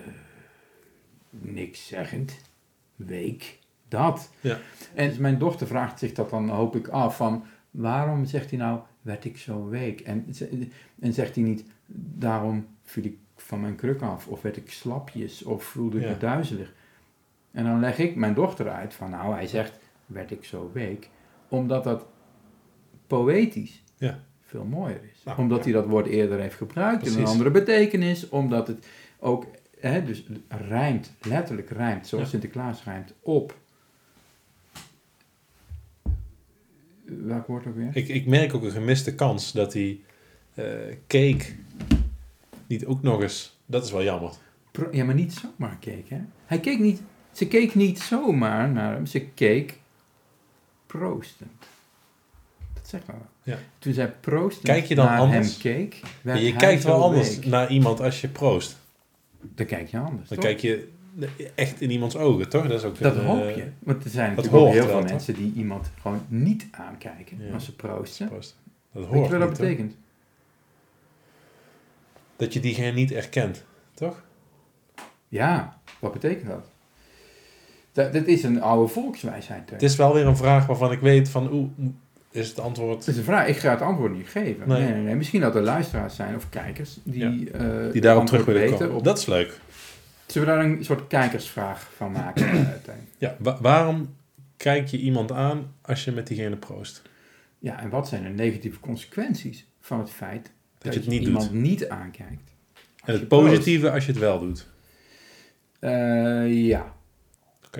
niks 1.30 1.86
zeggend. 1.86 2.36
Week. 2.96 3.58
Dat. 3.88 4.30
Ja. 4.40 4.58
En 4.94 5.14
mijn 5.20 5.38
dochter 5.38 5.66
vraagt 5.66 5.98
zich 5.98 6.12
dat 6.12 6.30
dan, 6.30 6.48
hoop 6.48 6.76
ik, 6.76 6.88
af 6.88 7.16
van... 7.16 7.44
Waarom 7.70 8.24
zegt 8.24 8.50
hij 8.50 8.58
nou, 8.58 8.80
werd 9.02 9.24
ik 9.24 9.38
zo 9.38 9.68
week? 9.68 10.00
En, 10.00 10.26
en 11.00 11.12
zegt 11.12 11.34
hij 11.34 11.44
niet, 11.44 11.64
daarom 12.16 12.66
viel 12.82 13.04
ik 13.04 13.16
van 13.36 13.60
mijn 13.60 13.74
kruk 13.74 14.02
af. 14.02 14.26
Of 14.26 14.42
werd 14.42 14.56
ik 14.56 14.70
slapjes. 14.70 15.42
Of 15.42 15.64
voelde 15.64 15.96
ik 15.96 16.02
Ja. 16.02 16.08
me 16.08 16.16
duizelig. 16.18 16.74
En 17.50 17.64
dan 17.64 17.80
leg 17.80 17.98
ik 17.98 18.16
mijn 18.16 18.34
dochter 18.34 18.68
uit 18.68 18.94
van, 18.94 19.10
nou, 19.10 19.34
hij 19.34 19.46
zegt, 19.46 19.78
werd 20.06 20.30
ik 20.30 20.44
zo 20.44 20.70
week. 20.72 21.08
Omdat 21.48 21.84
dat 21.84 22.06
poëtisch 23.06 23.82
Ja. 23.96 24.20
veel 24.40 24.64
mooier 24.64 25.00
is. 25.14 25.22
Nou, 25.24 25.38
omdat 25.38 25.58
ja. 25.58 25.64
hij 25.64 25.72
dat 25.72 25.86
woord 25.86 26.06
eerder 26.06 26.40
heeft 26.40 26.56
gebruikt 26.56 27.06
in 27.06 27.18
een 27.18 27.26
andere 27.26 27.50
betekenis. 27.50 28.28
Omdat 28.28 28.66
het 28.66 28.86
ook, 29.18 29.46
hè, 29.80 30.04
dus 30.04 30.24
rijmt, 30.48 31.12
letterlijk 31.22 31.70
rijmt, 31.70 32.06
zoals 32.06 32.24
Ja. 32.24 32.30
Sinterklaas 32.30 32.84
rijmt, 32.84 33.12
op... 33.20 33.56
Welk 37.04 37.46
woord 37.46 37.66
ook 37.66 37.76
weer? 37.76 37.90
Ik, 37.92 38.08
ik 38.08 38.26
merk 38.26 38.54
ook 38.54 38.62
een 38.62 38.70
gemiste 38.70 39.14
kans 39.14 39.52
dat 39.52 39.72
die 39.72 40.04
eh 40.54 40.64
cake 41.06 41.44
niet 42.66 42.86
ook 42.86 43.02
nog 43.02 43.22
eens... 43.22 43.56
Dat 43.66 43.84
is 43.84 43.90
wel 43.90 44.02
jammer. 44.02 44.32
Pro- 44.70 44.88
ja, 44.92 45.04
maar 45.04 45.14
niet 45.14 45.32
zomaar 45.32 45.76
keek, 45.80 46.08
hè? 46.08 46.20
Hij 46.46 46.60
keek 46.60 46.78
niet, 46.78 47.00
ze 47.32 47.48
keek 47.48 47.74
niet 47.74 47.98
zomaar 48.00 48.68
naar 48.70 48.92
hem, 48.92 49.06
ze 49.06 49.20
keek 49.20 49.78
proostend. 50.86 51.64
Dat 52.74 52.88
zegt 52.88 53.06
maar 53.06 53.16
wel. 53.16 53.54
Ja. 53.54 53.58
Toen 53.78 53.92
zij 53.92 54.10
proostend 54.12 54.64
Kijk 54.66 54.84
je 54.84 54.94
dan 54.94 55.06
naar 55.06 55.18
anders? 55.18 55.48
hem 55.48 55.58
keek, 55.60 56.00
je 56.22 56.56
kijkt 56.56 56.84
wel 56.84 57.02
anders 57.02 57.34
week. 57.36 57.46
naar 57.46 57.70
iemand 57.70 58.00
als 58.00 58.20
je 58.20 58.28
proost. 58.28 58.76
Dan 59.40 59.66
kijk 59.66 59.88
je 59.88 59.98
anders, 59.98 60.28
Dan 60.28 60.38
toch? 60.38 60.46
kijk 60.46 60.60
je 60.60 60.88
echt 61.54 61.80
in 61.80 61.90
iemands 61.90 62.16
ogen, 62.16 62.48
toch? 62.48 62.62
Dat 62.66 62.78
is 62.78 62.84
ook 62.84 62.98
Dat 62.98 63.16
een, 63.16 63.24
hoop 63.24 63.42
eh, 63.42 63.56
je. 63.56 63.64
Want 63.78 64.04
er 64.04 64.10
zijn 64.10 64.34
natuurlijk 64.34 64.64
ook 64.64 64.72
heel 64.72 64.86
veel 64.86 65.02
mensen 65.02 65.34
die 65.34 65.52
iemand 65.56 65.90
gewoon 66.00 66.20
niet 66.28 66.66
aankijken 66.70 67.36
Ja. 67.46 67.52
als 67.54 67.64
ze 67.64 67.74
proosten. 67.74 68.28
proost. 68.28 68.56
Dat 68.92 69.02
Weet 69.02 69.12
hoort 69.12 69.24
je 69.30 69.30
wat 69.30 69.40
dat 69.40 69.48
niet, 69.48 69.58
betekent? 69.58 69.96
Dat 72.36 72.52
je 72.52 72.60
diegene 72.60 72.90
niet 72.92 73.12
erkent, 73.12 73.64
toch? 73.94 74.22
Ja, 75.28 75.80
wat 75.98 76.12
betekent 76.12 76.48
dat? 76.48 76.70
Dat, 77.92 78.12
dat 78.12 78.26
is 78.26 78.42
een 78.42 78.62
oude 78.62 78.92
volkswijsheid. 78.92 79.66
Teun. 79.66 79.74
Het 79.78 79.82
is 79.90 79.96
wel 79.96 80.14
weer 80.14 80.26
een 80.26 80.36
vraag 80.36 80.66
waarvan 80.66 80.92
ik 80.92 81.00
weet 81.00 81.28
van... 81.28 81.52
Oeh, 81.52 81.68
is 82.30 82.48
het 82.48 82.58
antwoord... 82.58 82.98
Dat 82.98 83.08
is 83.08 83.16
een 83.16 83.24
vraag. 83.24 83.46
Ik 83.48 83.56
ga 83.56 83.70
het 83.70 83.80
antwoord 83.80 84.12
niet 84.12 84.28
geven. 84.28 84.68
Nee. 84.68 84.82
Nee, 84.82 84.92
nee, 84.92 85.02
nee. 85.02 85.14
Misschien 85.14 85.40
dat 85.40 85.54
er 85.54 85.62
luisteraars 85.62 86.14
zijn 86.16 86.34
of 86.34 86.48
kijkers 86.48 86.98
die, 87.02 87.50
eh, 87.50 87.92
Die 87.92 88.00
daarop 88.00 88.26
terug 88.26 88.44
willen 88.44 88.60
weten 88.62 88.78
komen. 88.78 88.94
op- 88.96 89.04
Dat 89.04 89.18
is 89.18 89.26
leuk. 89.26 89.60
Zullen 90.26 90.48
we 90.48 90.54
daar 90.54 90.64
een 90.64 90.84
soort 90.84 91.06
kijkersvraag 91.06 91.90
van 91.96 92.12
maken? 92.12 92.48
eh? 92.50 92.66
Ja, 93.18 93.36
wa- 93.38 93.58
waarom 93.60 94.14
kijk 94.56 94.86
je 94.88 94.98
iemand 94.98 95.32
aan 95.32 95.74
als 95.82 96.04
je 96.04 96.12
met 96.12 96.26
diegene 96.26 96.56
proost? 96.56 97.02
ja, 97.60 97.80
en 97.80 97.88
wat 97.90 98.08
zijn 98.08 98.22
de 98.22 98.28
negatieve 98.28 98.80
consequenties 98.80 99.66
van 99.80 99.98
het 99.98 100.10
feit 100.10 100.50
dat, 100.78 100.94
je 100.94 101.00
het 101.00 101.08
niet 101.08 101.22
iemand 101.22 101.50
doet. 101.50 101.60
niet 101.60 101.88
aankijkt? 101.88 102.54
En 103.04 103.12
het 103.14 103.28
proost. 103.28 103.44
positieve 103.48 103.90
als 103.90 104.06
je 104.06 104.10
het 104.12 104.20
wel 104.20 104.38
doet. 104.40 104.66
Eh, 105.78 106.66
ja. 106.66 106.96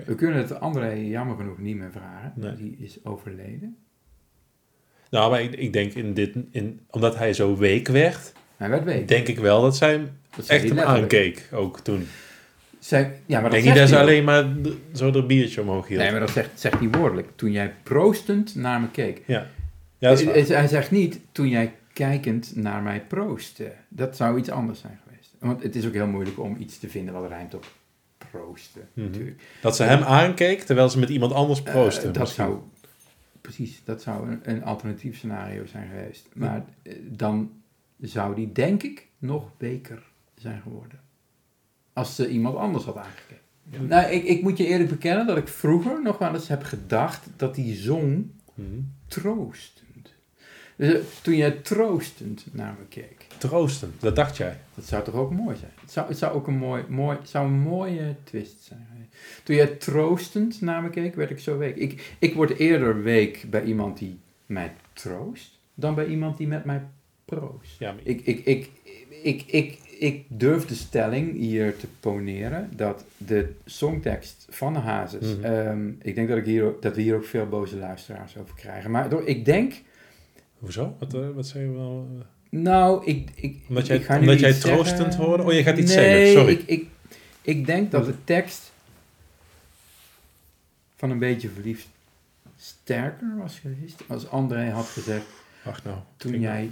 We 0.05 0.15
kunnen 0.15 0.37
het 0.37 0.59
André 0.59 0.91
jammer 0.93 1.35
genoeg 1.35 1.57
niet 1.57 1.75
meer 1.75 1.91
vragen. 1.91 2.55
Die 2.57 2.75
is 2.79 3.05
overleden. 3.05 3.77
Nou, 5.09 5.31
maar 5.31 5.41
ik, 5.41 5.55
ik 5.55 5.73
denk 5.73 5.93
in 5.93 6.13
dit... 6.13 6.35
In, 6.51 6.79
omdat 6.89 7.15
hij 7.15 7.33
zo 7.33 7.57
week 7.57 7.87
werd... 7.87 8.33
Hij 8.57 8.69
werd 8.69 8.83
week. 8.83 9.07
denk 9.07 9.27
ik 9.27 9.39
wel 9.39 9.61
dat 9.61 9.77
zij 9.77 10.01
Dat 10.35 10.47
echt 10.47 10.69
hem 10.69 10.79
aankeek 10.79 11.47
ook 11.51 11.79
toen. 11.79 12.07
Zij, 12.79 13.11
ja, 13.25 13.39
maar 13.41 13.41
dat 13.41 13.51
denk 13.51 13.65
niet 13.65 13.75
dat 13.75 13.89
ze 13.89 13.99
alleen 13.99 14.23
maar 14.23 14.47
zo 14.93 15.11
er 15.11 15.25
biertje 15.25 15.61
omhoog 15.61 15.87
hield. 15.87 16.01
Nee, 16.01 16.11
maar 16.11 16.19
dat 16.19 16.29
zegt, 16.29 16.49
zegt 16.59 16.79
hij 16.79 16.89
woordelijk. 16.89 17.27
Toen 17.35 17.51
jij 17.51 17.73
proostend 17.83 18.55
naar 18.55 18.81
me 18.81 18.89
keek. 18.91 19.21
Ja, 19.25 19.47
ja 19.97 20.09
dat 20.09 20.19
is 20.19 20.25
waar. 20.47 20.57
Hij 20.59 20.67
zegt 20.67 20.91
niet 20.91 21.19
toen 21.31 21.47
jij 21.49 21.73
kijkend 21.93 22.55
naar 22.55 22.81
mij 22.81 23.01
proostte. 23.07 23.71
Dat 23.87 24.15
zou 24.15 24.37
iets 24.37 24.49
anders 24.49 24.79
zijn 24.79 24.99
geweest. 25.03 25.31
Want 25.39 25.63
het 25.63 25.75
is 25.75 25.85
ook 25.85 25.93
heel 25.93 26.07
moeilijk 26.07 26.39
om 26.39 26.55
iets 26.59 26.79
te 26.79 26.89
vinden 26.89 27.13
wat 27.13 27.27
rijmt 27.29 27.53
op 27.53 27.65
proosten. 28.31 28.87
Mhm. 28.93 29.05
Natuurlijk. 29.05 29.41
Dat 29.61 29.75
ze 29.75 29.83
hem 29.83 30.03
aankeek 30.03 30.61
terwijl 30.61 30.89
ze 30.89 30.99
met 30.99 31.09
iemand 31.09 31.33
anders 31.33 31.63
Eh, 31.63 31.71
proostte. 31.71 32.11
dat 32.11 32.17
misschien. 32.19 32.45
zou, 32.45 32.57
precies, 33.41 33.81
dat 33.83 34.01
zou 34.01 34.29
een, 34.29 34.39
een 34.43 34.63
alternatief 34.63 35.17
scenario 35.17 35.65
zijn 35.65 35.87
geweest. 35.89 36.27
Maar 36.33 36.65
eh, 36.83 36.93
dan 37.03 37.51
zou 37.99 38.35
die, 38.35 38.51
denk 38.51 38.83
ik, 38.83 39.07
nog 39.17 39.51
weker 39.57 40.03
zijn 40.35 40.61
geworden. 40.61 40.99
Als 41.93 42.15
ze 42.15 42.29
iemand 42.29 42.55
anders 42.57 42.85
had 42.85 42.97
aangekeken. 42.97 43.37
Nou, 43.87 44.11
ik, 44.11 44.23
ik 44.23 44.41
moet 44.41 44.57
je 44.57 44.65
eerlijk 44.67 44.89
bekennen 44.89 45.27
dat 45.27 45.37
ik 45.37 45.47
vroeger 45.47 46.01
nog 46.01 46.17
wel 46.17 46.33
eens 46.33 46.47
heb 46.47 46.63
gedacht 46.63 47.27
dat 47.35 47.55
die 47.55 47.75
zong 47.75 48.25
Mhm. 48.53 48.79
troostend. 49.07 50.13
Dus 50.75 50.93
eh, 50.93 51.01
toen 51.21 51.35
jij 51.35 51.51
troostend 51.51 52.45
naar 52.51 52.75
me 52.79 52.85
keek, 52.85 53.18
Troosten, 53.39 53.93
dat 53.99 54.15
dacht 54.15 54.37
jij. 54.37 54.57
dat 54.75 54.85
zou 54.85 55.03
toch 55.03 55.13
ook 55.15 55.31
mooi 55.31 55.57
zijn? 55.57 55.71
Het 55.81 55.91
zou, 55.91 56.07
het 56.07 56.17
zou 56.17 56.33
ook 56.35 56.47
een, 56.47 56.57
mooi, 56.57 56.83
mooi, 56.87 57.17
zou 57.23 57.45
een 57.47 57.59
mooie 57.59 58.15
twist 58.23 58.63
zijn. 58.63 58.87
Toen 59.43 59.55
jij 59.55 59.67
troostend 59.67 60.61
naar 60.61 60.81
me 60.81 60.89
keek, 60.89 61.15
werd 61.15 61.29
ik 61.29 61.39
zo 61.39 61.57
week. 61.57 61.75
Ik, 61.75 62.15
ik 62.19 62.33
word 62.33 62.57
eerder 62.57 63.01
week 63.03 63.45
bij 63.49 63.63
iemand 63.63 63.97
die 63.97 64.19
mij 64.45 64.73
troost, 64.93 65.59
dan 65.73 65.95
bij 65.95 66.05
iemand 66.05 66.37
die 66.37 66.47
met 66.47 66.65
mij 66.65 66.81
proost. 67.25 67.79
Ja, 67.79 67.91
maar- 67.91 68.01
Ik, 68.03 68.21
ik, 68.21 68.45
ik, 68.45 68.69
ik, 69.23 69.43
ik, 69.47 69.79
ik 69.99 70.25
durf 70.27 70.65
de 70.65 70.75
stelling 70.75 71.33
hier 71.37 71.77
te 71.77 71.87
poneren 71.99 72.69
dat 72.75 73.05
de 73.17 73.53
songtekst 73.65 74.47
van 74.49 74.73
de 74.73 74.79
Hazes, 74.79 75.35
Mhm. 75.35 75.43
ehm, 75.45 75.87
ik 76.01 76.15
denk 76.15 76.27
dat, 76.27 76.37
ik 76.37 76.45
hier, 76.45 76.73
dat 76.79 76.95
we 76.95 77.01
hier 77.01 77.15
ook 77.15 77.25
veel 77.25 77.47
boze 77.47 77.77
luisteraars 77.77 78.37
over 78.37 78.55
krijgen. 78.55 78.91
Maar 78.91 79.09
door, 79.09 79.27
ik 79.27 79.45
denk, 79.45 79.73
Hoezo? 80.59 80.95
Wat, 80.99 81.13
eh, 81.13 81.29
wat 81.35 81.47
zei 81.47 81.63
je 81.63 81.71
wel? 81.71 82.07
Nou, 82.49 83.05
ik, 83.05 83.29
ik, 83.35 83.57
Omdat 83.67 83.87
jij- 83.87 83.97
ik 83.97 84.05
ga 84.05 84.13
nu 84.13 84.19
omdat 84.19 84.39
jij 84.39 84.53
troostend 84.53 84.97
zeggen. 84.97 85.23
hoorde? 85.23 85.43
Oh, 85.43 85.53
je 85.53 85.63
gaat 85.63 85.77
iets 85.77 85.95
nee, 85.95 86.05
zeggen, 86.05 86.31
sorry. 86.41 86.53
Ik, 86.53 86.63
ik, 86.67 86.87
ik 87.41 87.65
denk 87.65 87.91
dat 87.91 88.05
de 88.05 88.23
tekst 88.23 88.71
van 90.95 91.09
een 91.09 91.19
beetje 91.19 91.49
verliefd 91.49 91.87
sterker 92.57 93.37
was 93.37 93.59
geweest 93.59 94.01
als 94.07 94.27
André 94.29 94.69
had 94.69 94.85
gezegd, 94.87 95.25
Wacht 95.63 95.83
nou. 95.83 95.97
Toen 96.17 96.39
jij 96.39 96.71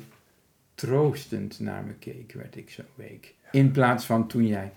troostend 0.76 1.60
naar 1.60 1.84
me 1.84 1.94
keek, 1.94 2.32
werd 2.34 2.56
ik 2.56 2.70
zo 2.70 2.82
week. 2.96 3.34
In 3.52 3.72
plaats 3.72 4.06
van 4.06 4.28
toen 4.28 4.48
jij 4.48 4.72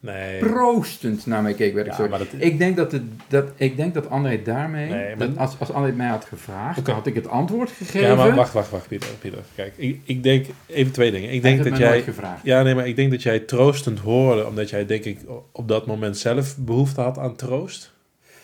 Nee. 0.00 0.38
proostend 0.38 1.26
naar 1.26 1.42
me 1.42 1.54
keek, 1.54 1.74
werd 1.74 1.86
ik 1.86 1.92
Ja, 1.92 1.98
zo 1.98 2.08
dat, 2.08 2.26
Ik 2.38 2.58
denk 2.58 2.76
dat, 2.76 2.92
het, 2.92 3.02
dat, 3.28 3.48
ik 3.56 3.76
denk 3.76 3.94
dat 3.94 4.10
André 4.10 4.42
daarmee, 4.42 4.88
Nee, 4.90 5.16
maar- 5.16 5.26
dat 5.26 5.36
als, 5.36 5.58
als 5.58 5.72
André 5.72 5.92
mij 5.92 6.08
had 6.08 6.24
gevraagd, 6.24 6.86
had 6.86 7.06
ik 7.06 7.14
het 7.14 7.28
antwoord 7.28 7.70
gegeven. 7.70 8.08
ja, 8.08 8.14
maar 8.14 8.34
wacht, 8.34 8.52
wacht, 8.52 8.70
wacht, 8.70 8.88
Pieter. 8.88 9.08
Pieter. 9.20 9.42
Kijk, 9.54 9.72
ik, 9.76 10.00
ik 10.04 10.22
denk 10.22 10.46
even 10.66 10.92
twee 10.92 11.10
dingen. 11.10 11.30
Ik 11.30 11.42
denk 11.42 11.62
dat 11.64 11.78
mij 11.78 11.78
jij. 11.78 12.04
Ja, 12.42 12.62
nee, 12.62 12.74
maar 12.74 12.88
ik 12.88 12.96
denk 12.96 13.10
dat 13.10 13.22
jij 13.22 13.38
troostend 13.38 13.98
hoorde, 13.98 14.46
omdat 14.46 14.70
jij, 14.70 14.86
denk 14.86 15.04
ik, 15.04 15.18
op 15.52 15.68
dat 15.68 15.86
moment 15.86 16.18
zelf 16.18 16.56
behoefte 16.56 17.00
had 17.00 17.18
aan 17.18 17.36
troost. 17.36 17.92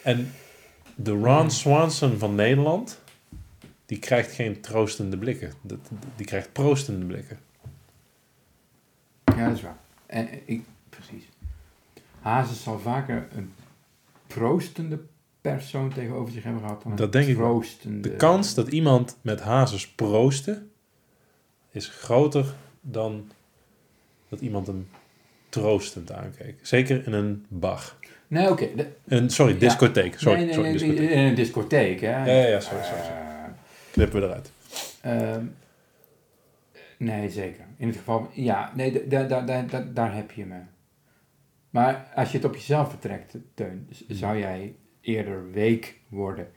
En 0.02 0.32
de 0.94 1.10
Ron 1.10 1.50
Swanson 1.50 2.18
van 2.18 2.34
Nederland, 2.34 3.00
die 3.86 3.98
krijgt 3.98 4.32
geen 4.32 4.60
troostende 4.60 5.16
blikken. 5.16 5.52
Dat, 5.62 5.78
die 6.16 6.26
krijgt 6.26 6.52
proostende 6.52 7.06
blikken. 7.06 7.38
Ja, 9.36 9.46
dat 9.48 9.56
is 9.56 9.62
waar. 9.62 9.76
En 10.06 10.28
ik. 10.44 10.62
Hazes 12.22 12.62
zal 12.62 12.78
vaker 12.78 13.26
een 13.36 13.52
proostende 14.26 14.98
persoon 15.40 15.92
tegenover 15.92 16.32
zich 16.32 16.42
hebben 16.42 16.62
gehad 16.62 16.82
dan 16.82 16.90
een 16.90 16.96
Dat 16.96 17.12
denk 17.12 17.26
ik 17.28 17.36
wel. 17.36 17.64
De 17.86 18.10
kans 18.16 18.54
dat 18.54 18.68
iemand 18.68 19.16
met 19.22 19.40
hazes 19.40 19.88
proosten 19.88 20.70
is 21.70 21.88
groter 21.88 22.44
dan 22.80 23.30
dat 24.28 24.40
iemand 24.40 24.66
hem 24.66 24.88
troostend 25.48 26.12
aankeek. 26.12 26.54
Zeker 26.62 27.06
in 27.06 27.12
een 27.12 27.44
bar. 27.48 27.94
Nee, 28.28 28.50
oké. 28.50 28.68
Een, 29.06 29.30
sorry, 29.30 29.52
Ja. 29.52 29.58
discotheek. 29.58 30.18
Sorry, 30.18 30.36
nee, 30.36 30.44
nee, 30.46 30.54
sorry 30.54 30.68
nee, 30.70 30.78
discotheek. 30.78 31.10
in 31.10 31.18
een 31.18 31.34
discotheek, 31.34 32.00
hè. 32.00 32.08
Ja, 32.10 32.24
ja, 32.42 32.46
ja, 32.48 32.60
sorry, 32.60 32.82
sorry, 32.84 33.02
sorry. 33.02 33.16
Eh, 33.20 33.50
Knippen 33.90 34.20
we 34.20 34.26
eruit. 34.26 34.52
Ehm, 35.00 35.44
nee, 36.96 37.30
zeker. 37.30 37.64
In 37.76 37.86
het 37.88 37.96
geval, 37.96 38.30
ja, 38.32 38.72
nee, 38.74 38.92
d- 39.06 39.10
da- 39.10 39.22
da- 39.22 39.40
da- 39.40 39.62
da- 39.62 39.86
daar 39.94 40.14
heb 40.14 40.30
je 40.30 40.44
me. 40.46 40.56
Maar 41.72 42.10
als 42.14 42.30
je 42.30 42.36
het 42.36 42.46
op 42.46 42.54
jezelf 42.54 42.88
vertrekt, 42.90 43.34
Teun, 43.54 43.88
Hmm. 44.06 44.16
zou 44.16 44.38
jij 44.38 44.74
eerder 45.00 45.50
week 45.50 46.00
worden 46.08 46.50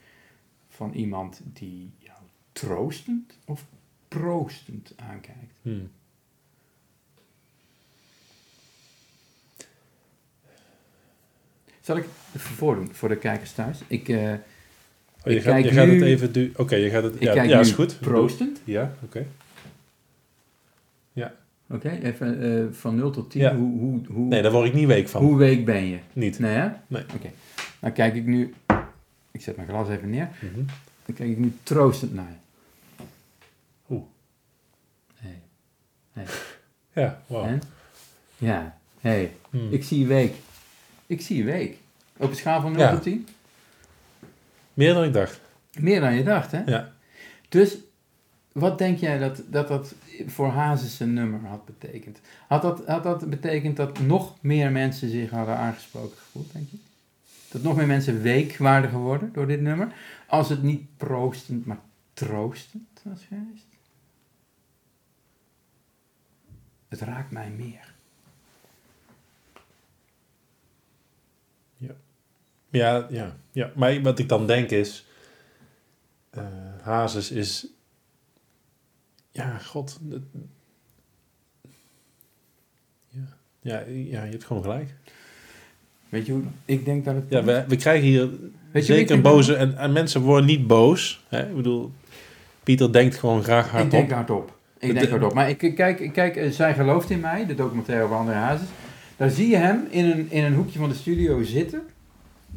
van 0.69 0.93
iemand 0.93 1.41
die 1.43 1.91
jou 1.97 2.17
troostend 2.51 3.37
of 3.45 3.65
proostend 4.07 4.93
aankijkt? 4.95 5.53
Hmm. 5.61 5.91
Zal 11.81 11.97
ik 11.97 12.03
het 12.03 12.41
even 12.41 12.55
voordoen 12.55 12.93
voor 12.93 13.09
de 13.09 13.17
kijkers 13.17 13.51
thuis? 13.51 13.79
Ik, 13.87 14.09
eh, 14.09 14.33
Oh, 15.23 15.31
je 15.31 15.37
Ik 15.37 15.43
gaat, 15.43 15.65
gaat 15.65 15.87
het 15.87 15.97
nu- 15.97 16.03
even... 16.03 16.53
Oké, 16.55 16.75
je 16.75 16.89
gaat 16.89 17.03
het... 17.03 17.15
Ja, 17.19 17.33
ja 17.33 17.43
nu 17.55 17.59
is 17.59 17.71
goed. 17.71 17.99
proostend. 17.99 18.61
Ja, 18.63 18.95
oké. 19.03 19.25
Oké, 21.69 21.89
even 21.89 22.41
eh, 22.41 22.73
van 22.73 22.95
0 22.95 23.11
tot 23.11 23.31
10. 23.31 23.41
Ja. 23.41 23.55
Hoe, 23.55 23.79
hoe, 23.79 24.01
hoe, 24.07 24.27
Nee, 24.27 24.41
daar 24.41 24.51
word 24.51 24.67
ik 24.67 24.73
niet 24.73 24.87
week 24.87 25.07
van. 25.09 25.23
hoe 25.23 25.37
week 25.37 25.65
ben 25.65 25.83
je? 25.85 25.99
Niet. 26.13 26.39
Nee, 26.39 26.55
hè? 26.55 26.69
Nee. 26.87 27.03
Oké. 27.15 27.31
Dan 27.79 27.91
kijk 27.93 28.15
ik 28.15 28.25
nu... 28.25 28.53
Ik 29.31 29.41
zet 29.41 29.55
mijn 29.55 29.67
glas 29.67 29.89
even 29.89 30.09
neer. 30.09 30.29
Mhm. 30.41 30.65
Dan 31.05 31.15
kijk 31.15 31.29
ik 31.29 31.37
nu 31.37 31.53
troostend 31.63 32.13
naar 32.13 32.29
je. 32.29 33.03
Oeh. 33.89 34.03
Hey. 36.13 36.25
Ja, 36.93 37.21
wow. 37.27 37.45
En? 37.45 37.61
Ja. 38.37 38.77
hey, 38.99 39.31
Hmm. 39.49 39.71
ik 39.71 39.83
zie 39.83 39.99
je 39.99 40.05
week. 40.07 40.33
Ik 41.07 41.21
zie 41.21 41.37
je 41.37 41.43
week. 41.43 41.77
Op 42.17 42.29
een 42.29 42.35
schaal 42.35 42.61
van 42.61 42.71
0 42.71 42.81
Ja. 42.81 42.91
tot 42.91 43.01
10? 43.03 43.27
Meer 44.73 44.93
dan 44.93 45.03
ik 45.03 45.13
dacht. 45.13 45.39
Meer 45.79 45.99
dan 45.99 46.13
je 46.15 46.23
dacht, 46.23 46.51
hè? 46.51 46.61
Ja. 46.65 46.93
Dus, 47.49 47.77
wat 48.59 48.77
denk 48.77 48.99
jij 48.99 49.17
dat 49.17 49.41
dat, 49.47 49.67
dat 49.67 49.95
voor 50.25 50.47
Hazes 50.47 50.99
een 50.99 51.13
nummer 51.13 51.49
had 51.49 51.65
betekend? 51.65 52.19
Had 52.47 52.61
dat, 52.61 52.85
had 52.85 53.03
dat 53.03 53.29
betekend 53.29 53.77
dat 53.77 53.99
nog 53.99 54.41
meer 54.41 54.71
mensen 54.71 55.09
zich 55.09 55.29
hadden 55.29 55.57
aangesproken 55.57 56.17
gevoeld, 56.17 56.53
denk 56.53 56.69
je? 56.69 56.77
Dat 57.51 57.61
nog 57.61 57.75
meer 57.75 57.87
mensen 57.87 58.21
week 58.21 58.57
waren 58.57 58.89
geworden 58.89 59.33
door 59.33 59.47
dit 59.47 59.61
nummer? 59.61 59.95
Als 60.27 60.49
het 60.49 60.63
niet 60.63 60.97
proostend, 60.97 61.65
maar 61.65 61.79
troostend 62.13 63.01
was 63.03 63.25
geweest? 63.27 63.65
Het 66.87 67.01
raakt 67.01 67.31
mij 67.31 67.49
meer. 67.49 67.93
Ja, 72.69 73.07
ja, 73.09 73.35
ja. 73.51 73.71
Maar 73.75 74.01
wat 74.01 74.19
ik 74.19 74.29
dan 74.29 74.47
denk 74.47 74.69
is... 74.69 75.05
eh 76.29 76.43
Hazes 76.81 77.31
is... 77.31 77.67
Ja, 79.35 79.57
god. 79.57 79.97
dat- 80.01 80.21
Ja. 83.09 83.21
Ja, 83.61 83.79
ja, 83.87 84.23
je 84.23 84.31
hebt 84.31 84.43
gewoon 84.43 84.61
gelijk. 84.63 84.93
Weet 86.09 86.25
je 86.25 86.31
hoe? 86.31 86.41
Ik 86.65 86.85
denk 86.85 87.05
dat 87.05 87.15
het... 87.15 87.23
Ja, 87.29 87.43
we, 87.43 87.65
we 87.67 87.75
krijgen 87.75 88.07
hier 88.07 88.29
Weet 88.29 88.39
ik 88.73 88.83
zeker 88.83 89.15
een 89.15 89.21
boze... 89.21 89.55
En, 89.55 89.77
en 89.77 89.93
mensen 89.93 90.21
worden 90.21 90.45
niet 90.45 90.67
boos. 90.67 91.23
Hè? 91.27 91.49
Ik 91.49 91.55
bedoel, 91.55 91.91
Pieter 92.63 92.91
denkt 92.93 93.15
gewoon 93.15 93.43
graag 93.43 93.65
Ik 93.65 93.71
hardop. 93.71 93.91
denk 93.91 94.11
hardop. 94.11 94.57
Ik 94.79 94.87
De- 94.87 94.93
denk 94.93 95.09
hardop. 95.09 95.33
Maar 95.33 95.49
ik 95.49 95.61
ik 95.61 95.75
kijk, 95.75 95.99
ik 95.99 96.13
kijk 96.13 96.35
eh, 96.35 96.51
Zij 96.51 96.73
gelooft 96.73 97.09
in 97.09 97.19
mij, 97.19 97.45
de 97.45 97.55
documentaire 97.55 98.03
over 98.03 98.15
André 98.17 98.33
Hazes. 98.35 98.67
Daar 99.17 99.29
zie 99.29 99.47
je 99.47 99.55
hem 99.57 99.87
in 99.89 100.05
een, 100.05 100.31
in 100.31 100.43
een 100.43 100.53
hoekje 100.53 100.79
van 100.79 100.89
de 100.89 100.95
studio 100.95 101.43
zitten. 101.43 101.81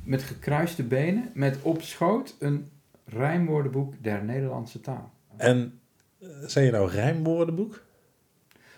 Met 0.02 0.22
gekruiste 0.22 0.82
benen. 0.82 1.30
Met 1.34 1.58
op 1.62 1.82
schoot 1.82 2.36
een 2.38 2.68
rijmwoordenboek 3.04 3.94
der 4.00 4.24
Nederlandse 4.24 4.80
taal. 4.80 5.12
En 5.36 5.80
eh, 6.20 6.28
zei 6.46 6.66
je 6.66 6.72
nou 6.72 6.90
rijmwoordenboek? 6.90 7.82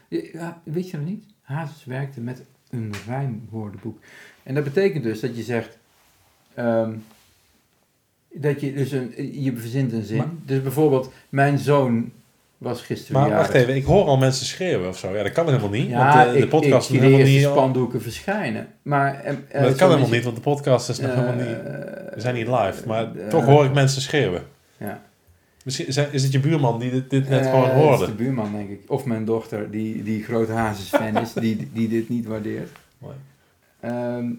Ja, 0.09 0.61
weet 0.62 0.90
je 0.90 0.96
dat 0.96 1.07
niet? 1.07 1.24
Hazes 1.42 1.85
werkte 1.85 2.20
met 2.20 2.42
een 2.70 2.92
rijmwoordenboek. 3.07 3.98
En 4.42 4.55
dat 4.55 4.64
betekent 4.64 5.03
dus 5.05 5.20
dat 5.20 5.37
je 5.37 5.42
zegt... 5.42 5.79
ehm, 6.55 6.92
dat 8.33 8.61
je 8.61 8.72
dus 8.74 8.92
een... 8.92 9.42
Je 9.42 9.57
verzint 9.57 9.92
een 9.92 10.03
zin. 10.03 10.16
Maar- 10.16 10.31
dus 10.44 10.62
bijvoorbeeld, 10.62 11.12
mijn 11.29 11.59
zoon 11.59 12.12
was 12.59 12.83
gisteren 12.83 13.20
Maar 13.20 13.31
wacht 13.31 13.55
even, 13.55 13.74
ik 13.76 13.85
hoor 13.85 14.05
al 14.05 14.16
mensen 14.16 14.46
schreeuwen 14.46 14.88
of 14.88 14.98
zo. 14.98 15.16
Ja, 15.16 15.22
dat 15.22 15.33
kan 15.33 15.46
helemaal 15.46 15.70
niet. 15.70 15.88
Ja, 15.88 16.14
want 16.14 16.26
eh, 16.26 16.33
de 16.33 16.38
ik, 16.38 16.48
podcast 16.48 16.88
ik 16.88 16.94
is 16.94 17.00
de 17.00 17.07
helemaal 17.07 17.33
niet... 17.33 17.42
spandoeken 17.42 18.03
verschijnen. 18.03 18.68
Maar, 18.83 19.14
eh, 19.20 19.35
Maar 19.53 19.62
dat 19.62 19.76
kan 19.76 19.88
helemaal 19.88 20.11
niet, 20.11 20.24
want 20.24 20.37
de 20.37 20.42
podcast 20.42 20.88
is 20.88 20.98
nog 20.98 21.14
helemaal 21.14 21.35
niet... 21.35 21.62
We 22.14 22.20
zijn 22.20 22.35
niet 22.35 22.48
live, 22.48 22.87
maar 22.87 23.09
toch 23.29 23.44
hoor 23.44 23.64
ik 23.64 23.74
mensen 23.74 24.03
schreeuwen. 24.03 24.42
Ja. 24.76 25.03
Misschien 25.64 25.87
is 26.12 26.23
het 26.23 26.33
je 26.33 26.40
buurman 26.40 26.79
die 26.79 26.90
dit, 26.90 27.11
dit 27.11 27.29
net 27.29 27.44
Eh, 27.44 27.51
gewoon 27.51 27.64
het 27.64 27.73
hoorde. 27.73 28.03
is 28.03 28.09
de 28.09 28.14
buurman, 28.14 28.53
denk 28.53 28.70
ik. 28.70 28.81
Of 28.87 29.05
mijn 29.05 29.25
dochter, 29.25 29.70
die, 29.70 30.03
die 30.03 30.23
groot 30.23 30.49
Hazes-fan 30.49 31.16
is, 31.18 31.33
die, 31.33 31.68
die 31.73 31.88
dit 31.88 32.09
niet 32.09 32.27
waardeert. 32.27 32.70
Mooi. 32.99 33.14
Ehm, 33.81 34.31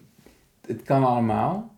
het 0.67 0.81
kan 0.83 1.03
allemaal. 1.03 1.75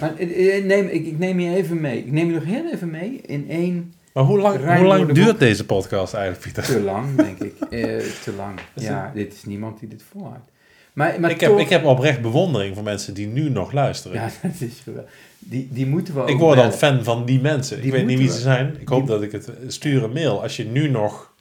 Maar 0.00 0.16
eh, 0.16 0.56
eh, 0.56 0.64
neem, 0.64 0.86
ik, 0.86 1.06
ik 1.06 1.18
neem 1.18 1.40
je 1.40 1.56
even 1.56 1.80
mee. 1.80 1.98
Ik 1.98 2.12
neem 2.12 2.26
je 2.26 2.32
nog 2.34 2.44
heel 2.44 2.72
even 2.72 2.90
mee 2.90 3.20
in 3.26 3.50
één... 3.50 3.94
Maar 4.12 4.24
hoe 4.24 4.38
lang, 4.38 4.76
hoe 4.76 4.86
lang 4.86 5.12
duurt 5.12 5.38
deze 5.38 5.66
podcast 5.66 6.14
eigenlijk, 6.14 6.44
Pieter? 6.44 6.64
Te 6.64 6.80
lang, 6.80 7.16
denk 7.16 7.38
ik. 7.38 7.56
Te 8.24 8.32
lang. 8.36 8.58
Is 8.74 8.82
Ja, 8.82 9.10
dit 9.14 9.32
is 9.32 9.44
niemand 9.44 9.80
die 9.80 9.88
dit 9.88 10.02
volhoudt. 10.10 10.50
Maar, 10.92 11.20
maar 11.20 11.30
Ik 11.30 11.40
heb, 11.40 11.50
toch- 11.50 11.60
ik 11.60 11.68
heb 11.68 11.84
oprecht 11.84 12.20
bewondering 12.22 12.74
voor 12.74 12.84
mensen 12.84 13.14
die 13.14 13.26
nu 13.26 13.50
nog 13.50 13.72
luisteren. 13.72 14.16
Ja, 14.16 14.30
dat 14.42 14.60
is 14.68 14.80
geweldig. 14.84 15.10
Die, 15.42 15.68
die 15.70 15.86
moeten 15.86 16.14
we 16.14 16.20
ook 16.20 16.28
ik 16.28 16.38
word 16.38 16.56
dan 16.56 16.72
fan 16.72 17.04
van 17.04 17.24
die 17.24 17.40
mensen. 17.40 17.76
Die 17.76 17.86
ik 17.86 17.92
weet 17.92 18.06
niet 18.06 18.18
wie 18.18 18.30
ze 18.30 18.40
zijn. 18.40 18.76
Ik 18.80 18.88
hoop 18.88 19.00
die- 19.00 19.08
dat 19.10 19.22
ik 19.22 19.32
het... 19.32 19.50
Stuur 19.66 20.02
een 20.04 20.12
mail 20.12 20.42
als 20.42 20.56
je 20.56 20.64
nu 20.64 20.88
nog 20.88 21.34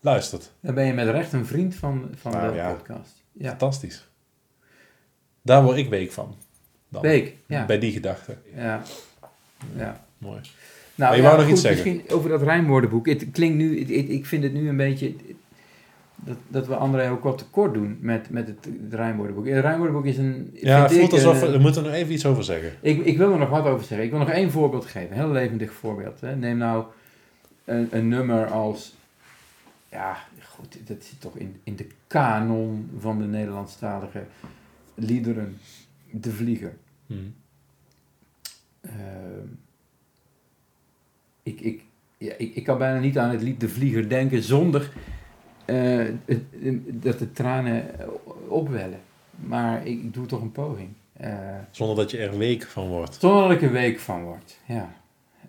luistert. 0.00 0.52
Dan 0.60 0.74
ben 0.74 0.84
je 0.86 0.92
met 0.92 1.08
recht 1.08 1.32
een 1.32 1.46
vriend 1.46 1.74
van, 1.74 2.08
van 2.20 2.32
Nou, 2.32 2.50
de 2.50 2.56
ja. 2.56 2.72
podcast. 2.72 3.22
Ja. 3.32 3.48
Fantastisch. 3.48 4.06
Daar 5.42 5.62
word 5.62 5.76
ik 5.76 5.88
week 5.88 6.12
van. 6.12 6.34
Dan. 6.88 7.02
Beek, 7.02 7.34
ja. 7.46 7.66
Bij 7.66 7.78
die 7.78 7.92
gedachte. 7.92 8.36
Ja. 8.56 8.82
ja. 9.76 10.04
Mooi. 10.18 10.40
Nou, 10.94 11.10
Maar 11.10 11.16
je 11.16 11.16
ja, 11.16 11.22
wou 11.22 11.34
nog 11.36 11.44
goed, 11.44 11.52
iets 11.52 11.60
zeggen. 11.62 11.92
Misschien 11.92 12.16
over 12.16 12.30
dat 12.30 12.42
rijmwoordenboek. 12.42 13.06
Het 13.06 13.26
klinkt 13.32 13.56
nu, 13.56 13.78
het- 13.80 13.90
ik 14.10 14.26
vind 14.26 14.42
het 14.42 14.52
nu 14.52 14.68
een 14.68 14.76
beetje... 14.76 15.14
Dat, 16.24 16.36
dat 16.48 16.66
we 16.66 16.74
André 16.76 17.10
ook 17.10 17.22
wat 17.22 17.38
tekort 17.38 17.74
doen 17.74 17.98
met, 18.00 18.30
met 18.30 18.46
het, 18.46 18.68
het 18.82 18.94
rijmwoordenboek. 18.94 19.46
Het 19.46 19.60
rijmwoordenboek 19.64 20.04
is 20.06 20.18
een... 20.18 20.50
Ja, 20.54 20.82
het 20.82 20.92
voelt 20.92 21.04
ik, 21.06 21.12
alsof... 21.12 21.34
eh, 21.34 21.40
We, 21.46 21.50
we 21.50 21.58
moeten 21.58 21.82
er 21.84 21.88
nog 21.90 21.98
even 21.98 22.12
iets 22.12 22.26
over 22.26 22.44
zeggen. 22.44 22.72
ik, 22.80 23.04
ik 23.04 23.16
wil 23.16 23.32
er 23.32 23.38
nog 23.38 23.48
wat 23.50 23.64
over 23.66 23.86
zeggen. 23.86 24.04
Ik 24.06 24.10
wil 24.10 24.20
nog 24.20 24.30
één 24.30 24.50
voorbeeld 24.50 24.86
geven. 24.86 25.10
Een 25.10 25.16
heel 25.22 25.30
levendig 25.32 25.72
voorbeeld. 25.72 26.20
Hè. 26.20 26.36
Neem 26.36 26.56
nou 26.56 26.84
een, 27.64 27.88
een 27.90 28.08
nummer 28.08 28.46
als... 28.46 28.96
Ja, 29.90 30.16
goed, 30.48 30.78
dat 30.86 30.96
zit 31.04 31.20
toch 31.20 31.36
in, 31.36 31.60
in 31.64 31.76
de 31.76 31.86
kanon 32.06 32.90
van 32.98 33.18
de 33.18 33.24
Nederlandstalige 33.24 34.24
liederen. 34.94 35.58
De 36.10 36.30
Vlieger. 36.30 36.76
Hm. 37.06 37.14
Ehm, 38.80 39.46
ik, 41.42 41.60
ik, 41.60 41.84
ja, 42.18 42.32
ik, 42.38 42.54
ik 42.54 42.64
kan 42.64 42.78
bijna 42.78 42.98
niet 43.00 43.18
aan 43.18 43.30
het 43.30 43.42
lied 43.42 43.60
De 43.60 43.68
Vlieger 43.68 44.08
denken 44.08 44.42
zonder 44.42 44.92
eh, 45.68 46.14
het- 46.24 47.02
dat 47.02 47.18
de 47.18 47.32
tranen 47.32 47.94
opwellen. 48.48 49.00
Maar 49.30 49.86
ik 49.86 50.14
doe 50.14 50.26
toch 50.26 50.40
een 50.40 50.52
poging. 50.52 50.88
Eh, 51.12 51.58
Zonder 51.70 51.96
dat 51.96 52.10
je 52.10 52.18
er 52.18 52.38
week 52.38 52.62
van 52.62 52.88
wordt. 52.88 53.14
zonder 53.14 53.42
dat 53.42 53.50
ik 53.56 53.62
er 53.62 53.72
week 53.72 53.98
van 53.98 54.22
word. 54.22 54.58
Ja. 54.66 54.94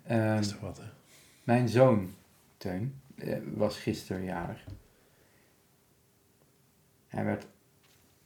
Ehm, 0.06 0.36
Dat 0.36 0.40
is 0.46 0.50
toch 0.52 0.60
wat, 0.60 0.78
hè? 0.78 0.84
Mijn 1.44 1.70
zoon, 1.70 2.14
Teun, 2.58 2.94
eh, 3.16 3.38
was 3.54 3.78
gisteren 3.78 4.24
jarig. 4.24 4.64
Hij 7.08 7.26
werd 7.26 7.46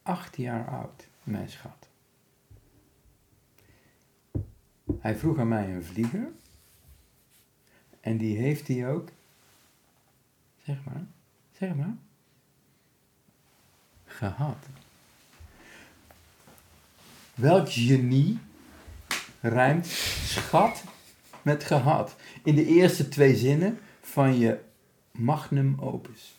acht 0.02 0.38
jaar 0.38 0.68
oud, 0.70 1.08
mijn 1.24 1.50
schat. 1.50 1.88
Hij 5.00 5.16
vroeg 5.16 5.38
aan 5.40 5.48
mij 5.48 5.74
een 5.74 5.84
vlieger. 5.84 6.28
En 8.02 8.18
die 8.18 8.38
heeft 8.38 8.68
hij 8.68 8.90
ook. 8.90 9.10
Zeg 10.64 10.78
maar, 10.86 11.04
zeg 11.68 11.76
maar. 11.76 11.96
Gehad. 14.06 14.58
Welk 17.34 17.72
genie 17.72 18.38
rijmt 19.42 19.86
schat 20.26 20.84
met 21.42 21.64
gehad? 21.64 22.16
In 22.44 22.56
de 22.56 22.66
eerste 22.66 23.10
twee 23.10 23.36
zinnen 23.36 23.80
van 24.02 24.38
je 24.38 24.60
magnum 25.12 25.76
opus. 25.80 26.36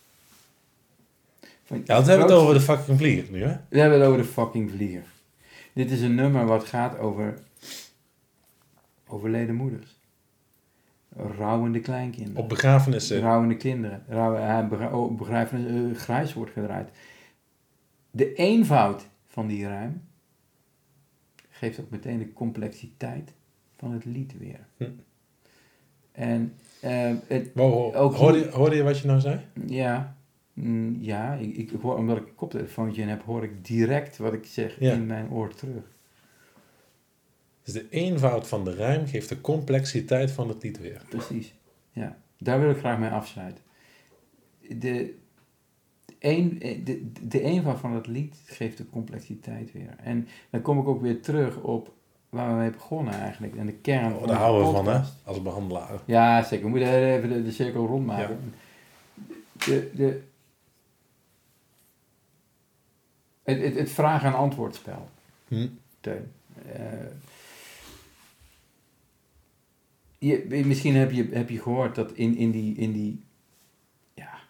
Van 1.65 1.83
Ja, 1.85 1.95
want 1.95 2.05
we 2.05 2.11
hebben 2.11 2.29
het 2.29 2.39
over 2.39 2.55
de 2.55 2.61
fucking 2.61 2.99
vlieger 2.99 3.31
nu, 3.31 3.43
hè? 3.43 3.57
we 3.69 3.79
hebben 3.79 3.99
het 3.99 4.09
over 4.09 4.23
de 4.23 4.29
fucking 4.29 4.71
vlieger. 4.71 5.05
Dit 5.73 5.91
is 5.91 6.01
een 6.01 6.15
nummer 6.15 6.47
wat 6.47 6.65
gaat 6.65 6.99
over 6.99 7.39
overleden 9.07 9.55
moeders. 9.55 9.94
Rouwende 11.17 11.81
kleinkinderen. 11.81 12.43
Op 12.43 12.49
begrafenissen. 12.49 13.21
Rouwende 13.21 13.57
kinderen. 13.57 14.03
Rouwe, 14.09 14.39
hij 14.39 14.69
begra- 14.69 14.97
oh, 14.99 15.31
eh, 15.31 15.95
grijs 15.95 16.33
wordt 16.33 16.53
gedraaid. 16.53 16.91
De 18.11 18.35
eenvoud 18.35 19.09
van 19.27 19.47
die 19.47 19.67
rijm 19.67 20.03
geeft 21.49 21.81
ook 21.81 21.91
meteen 21.91 22.19
de 22.19 22.33
complexiteit 22.33 23.33
van 23.77 23.93
het 23.93 24.05
lied 24.05 24.39
weer. 24.39 24.67
Hm. 24.77 24.85
En 26.13 26.53
eh, 26.81 27.13
het, 27.27 27.51
Wow, 27.55 27.97
Ook 27.97 28.15
hoorde, 28.15 28.39
je, 28.39 28.51
hoorde 28.51 28.77
je 28.77 28.83
wat 28.83 28.99
je 28.99 29.07
nou 29.07 29.21
zei? 29.21 29.41
ja, 29.67 30.17
mm, 30.53 30.97
ja 31.01 31.35
ik, 31.35 31.57
ik 31.57 31.71
hoor, 31.83 31.97
omdat 31.97 32.17
ik 32.17 32.27
een 32.29 32.35
koptelefoontje 32.35 33.03
heb, 33.05 33.23
hoor 33.23 33.45
ik 33.45 33.65
direct 33.65 34.17
wat 34.17 34.33
ik 34.33 34.45
zeg 34.47 34.77
Ja. 34.81 34.93
in 34.93 35.07
mijn 35.07 35.31
oor 35.31 35.55
terug. 35.55 35.93
Dus 37.65 37.75
de 37.75 37.87
eenvoud 37.91 38.49
van 38.49 38.65
de 38.65 38.75
rijm 38.75 39.07
geeft 39.07 39.29
de 39.29 39.41
complexiteit 39.41 40.31
van 40.31 40.49
het 40.49 40.63
lied 40.63 40.79
weer. 40.79 41.03
Precies, 41.09 41.55
ja. 41.93 42.19
Daar 42.39 42.61
wil 42.61 42.71
ik 42.71 42.79
graag 42.79 42.99
mee 42.99 43.11
afsluiten. 43.11 43.63
De, 44.69 45.15
een, 46.19 46.59
de, 46.85 47.11
de 47.29 47.41
eenvoud 47.41 47.79
van 47.79 47.93
het 47.93 48.07
lied 48.07 48.37
geeft 48.47 48.77
de 48.77 48.91
complexiteit 48.91 49.73
weer. 49.73 49.95
En 50.03 50.29
dan 50.51 50.63
kom 50.63 50.79
ik 50.79 50.87
ook 50.87 51.01
weer 51.01 51.23
terug 51.23 51.57
op 51.61 51.93
waar 52.29 52.49
we 52.49 52.55
mee 52.55 52.71
begonnen 52.71 53.15
eigenlijk. 53.15 53.57
En 53.57 53.67
de 53.67 53.73
kern 53.73 54.13
Oh, 54.13 54.19
van 54.19 54.27
daar 54.29 54.37
de 54.37 54.43
houden 54.43 54.67
we 54.69 54.75
van, 54.77 54.89
hè? 54.89 55.01
Als 55.25 55.43
behandelaar. 55.43 56.01
Ja, 56.05 56.43
zeker. 56.43 56.65
We 56.65 56.71
moeten 56.71 56.89
even 56.89 57.29
de, 57.29 57.43
de 57.43 57.53
cirkel 57.53 57.87
rondmaken. 57.87 58.39
De, 59.53 59.91
de, 59.95 60.23
het, 63.43 63.61
het, 63.63 63.75
het 63.75 63.91
vraag- 63.91 64.25
en 64.25 64.35
antwoordspel. 64.35 65.09
Hm. 65.49 65.69
Teun. 66.01 66.33
Eh, 66.73 66.83
je, 70.27 70.65
misschien 70.65 70.95
heb 70.95 71.11
je, 71.11 71.29
heb 71.33 71.49
je 71.49 71.61
gehoord 71.61 71.95
dat 71.95 72.13
in, 72.13 72.37
in, 72.37 72.51
die, 72.51 72.77
in, 72.77 72.93
die, 72.93 73.25
ja, 74.15 74.41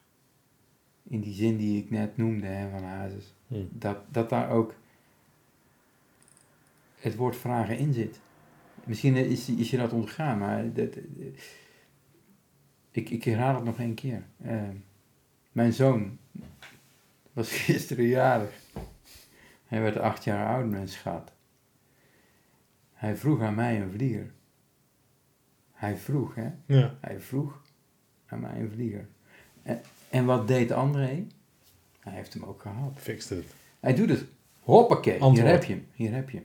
in 1.02 1.20
die 1.20 1.34
zin 1.34 1.56
die 1.56 1.82
ik 1.82 1.90
net 1.90 2.16
noemde 2.16 2.46
hè, 2.46 2.70
van 2.70 2.82
Hazes, 2.82 3.34
Hm. 3.46 3.64
dat, 3.70 3.98
dat 4.08 4.30
daar 4.30 4.50
ook 4.50 4.74
het 6.98 7.16
woord 7.16 7.36
vragen 7.36 7.78
in 7.78 7.92
zit. 7.92 8.20
Misschien 8.84 9.16
is, 9.16 9.48
is 9.48 9.70
je 9.70 9.76
dat 9.76 9.92
ontgaan, 9.92 10.38
maar 10.38 10.72
dat, 10.72 10.96
ik, 12.90 13.10
ik 13.10 13.24
herhaal 13.24 13.54
het 13.54 13.64
nog 13.64 13.78
één 13.78 13.94
keer. 13.94 14.22
Eh, 14.42 14.68
mijn 15.52 15.72
zoon 15.72 16.18
was 17.32 17.50
gisteren 17.64 18.06
jarig. 18.06 18.62
Hij 19.66 19.80
werd 19.80 19.96
acht 19.96 20.24
jaar 20.24 20.46
oud, 20.46 20.70
mijn 20.70 20.88
schat. 20.88 21.32
Hij 22.92 23.16
vroeg 23.16 23.40
aan 23.40 23.54
mij 23.54 23.80
een 23.80 23.90
vlieger. 23.90 24.33
Hij 25.84 25.96
vroeg, 25.96 26.34
hè? 26.34 26.48
Ja. 26.66 26.94
Hij 27.00 27.20
vroeg 27.20 27.62
aan 28.26 28.40
mij 28.40 28.60
een 28.60 28.70
vlieger. 28.74 29.06
En, 29.62 29.80
en 30.10 30.24
wat 30.24 30.48
deed 30.48 30.72
André? 30.72 31.26
Hij 32.00 32.12
heeft 32.12 32.32
hem 32.34 32.42
ook 32.44 32.60
gehad. 32.62 32.92
Fixed 32.96 33.38
het. 33.38 33.46
Hij 33.80 33.94
doet 33.94 34.08
het. 34.08 34.24
Hoppakee, 34.60 35.12
Antwoord. 35.20 35.36
hier 35.36 35.46
heb 35.46 35.64
je 35.64 35.72
hem. 35.72 35.86
Hier 35.94 36.12
heb 36.14 36.30
je 36.30 36.36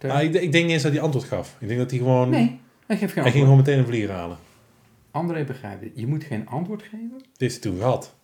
hem. 0.00 0.10
Ah, 0.10 0.22
ik, 0.22 0.34
ik 0.34 0.52
denk 0.52 0.64
niet 0.64 0.72
eens 0.72 0.82
dat 0.82 0.92
hij 0.92 1.00
antwoord 1.00 1.24
gaf. 1.26 1.56
Ik 1.58 1.68
denk 1.68 1.80
dat 1.80 1.90
hij 1.90 1.98
gewoon... 1.98 2.28
nee, 2.28 2.60
hij 2.86 2.96
geeft 2.96 3.12
geen 3.12 3.22
Hij 3.22 3.32
ging 3.32 3.42
gewoon 3.44 3.58
meteen 3.58 3.78
een 3.78 3.86
vlieger 3.86 4.10
halen. 4.10 4.36
André 5.10 5.44
begrijpt 5.44 5.82
het. 5.82 5.92
Je 5.94 6.06
moet 6.06 6.24
geen 6.24 6.48
antwoord 6.48 6.82
geven. 6.82 7.22
Dit 7.36 7.50
hij 7.50 7.60
toen 7.60 7.76
gehad. 7.78 8.14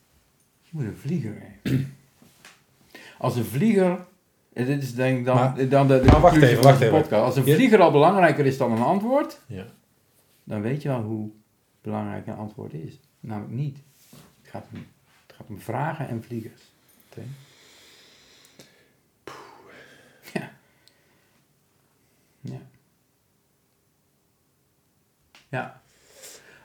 Je 0.63 0.71
moet 0.73 0.85
een 0.85 0.97
vlieger 0.97 1.35
geven. 1.63 1.95
Als 3.19 3.37
een 3.37 3.45
vlieger... 3.45 3.99
en 4.53 4.67
Dit 4.67 4.83
is 4.83 4.95
denk 4.95 5.19
ik 5.19 5.25
dan, 5.25 5.35
Maar- 5.37 5.69
dan 5.69 5.89
de, 5.89 6.01
de 6.01 6.07
maar 6.07 6.21
wacht 6.21 6.43
even, 6.43 6.63
wacht 6.63 6.81
even. 6.81 7.01
podcast. 7.01 7.23
Als 7.25 7.37
een 7.37 7.55
vlieger 7.55 7.81
al 7.81 7.91
belangrijker 7.91 8.47
is 8.47 8.57
dan 8.57 8.73
een 8.73 8.83
antwoord... 8.83 9.41
Ja. 9.47 9.67
Dan 10.51 10.61
weet 10.63 10.83
je 10.83 10.89
wel 10.89 11.03
hoe 11.03 11.31
belangrijk 11.81 12.27
een 12.27 12.35
antwoord 12.37 12.73
is. 12.73 13.01
Namelijk 13.21 13.53
niet. 13.55 13.79
Het 14.41 14.51
gaat 14.51 14.67
om, 14.73 14.87
het 15.27 15.37
gaat 15.37 15.47
om 15.49 15.61
vragen 15.61 16.09
en 16.09 16.23
vliegers. 16.25 16.63
Ja. 20.33 20.51
Ja. 22.41 22.61
Ja. 25.49 25.83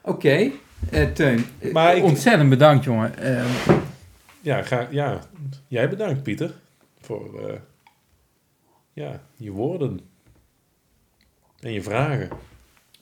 Oké, 0.02 0.52
eh, 0.92 1.12
Teun. 1.12 1.46
eh, 1.60 1.74
Maar 1.74 1.96
ik- 1.98 2.04
Ontzettend 2.04 2.50
bedankt, 2.50 2.84
jongen. 2.84 3.18
Eh, 3.18 3.78
Ja, 4.42 4.62
ga, 4.64 4.88
ja, 4.92 5.20
jij 5.68 5.90
bedankt 5.90 6.24
Pieter 6.24 6.54
voor 7.02 7.50
eh, 7.50 7.60
ja, 8.94 9.22
je 9.36 9.52
woorden 9.52 10.00
en 11.60 11.72
je 11.72 11.82
vragen. 11.84 12.30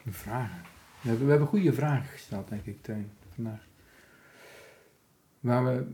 vragen. 0.10 0.62
We 1.04 1.10
hebben, 1.10 1.26
we 1.26 1.32
hebben 1.32 1.50
goede 1.50 1.74
vragen 1.74 2.06
gesteld, 2.10 2.50
denk 2.50 2.66
ik, 2.66 2.82
Teun, 2.82 3.10
vandaag. 3.36 3.68
Waar 5.40 5.66
we 5.66 5.86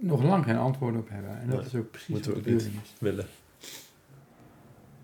nog 0.00 0.22
lang 0.22 0.44
geen 0.44 0.56
antwoord 0.56 0.96
op 0.96 1.08
hebben. 1.08 1.40
En 1.40 1.46
dat 1.48 1.56
Nee, 1.56 1.66
is 1.66 1.74
ook 1.74 1.90
precies 1.90 2.14
wat 2.14 2.26
we 2.26 2.32
de 2.32 2.40
bedoeling 2.40 2.74
is. 2.82 2.94
willen. 2.98 3.26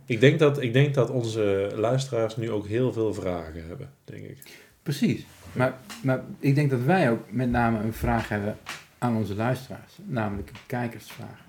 Ik 0.06 0.20
denk, 0.20 0.38
dat, 0.38 0.62
ik 0.62 0.72
denk 0.72 0.94
dat 0.94 1.10
onze 1.10 1.72
luisteraars 1.76 2.36
nu 2.36 2.50
ook 2.50 2.66
heel 2.66 2.92
veel 2.92 3.14
vragen 3.14 3.66
hebben, 3.66 3.90
denk 4.04 4.24
ik. 4.24 4.64
Precies. 4.82 5.26
Maar, 5.52 5.74
maar 6.02 6.22
ik 6.38 6.54
denk 6.54 6.70
dat 6.70 6.80
wij 6.80 7.10
ook 7.10 7.30
met 7.32 7.50
name 7.50 7.78
een 7.82 7.92
vraag 7.92 8.28
hebben 8.28 8.56
aan 8.98 9.16
onze 9.16 9.34
luisteraars. 9.34 9.98
Namelijk 10.04 10.48
een 10.48 10.56
kijkersvraag. 10.66 11.44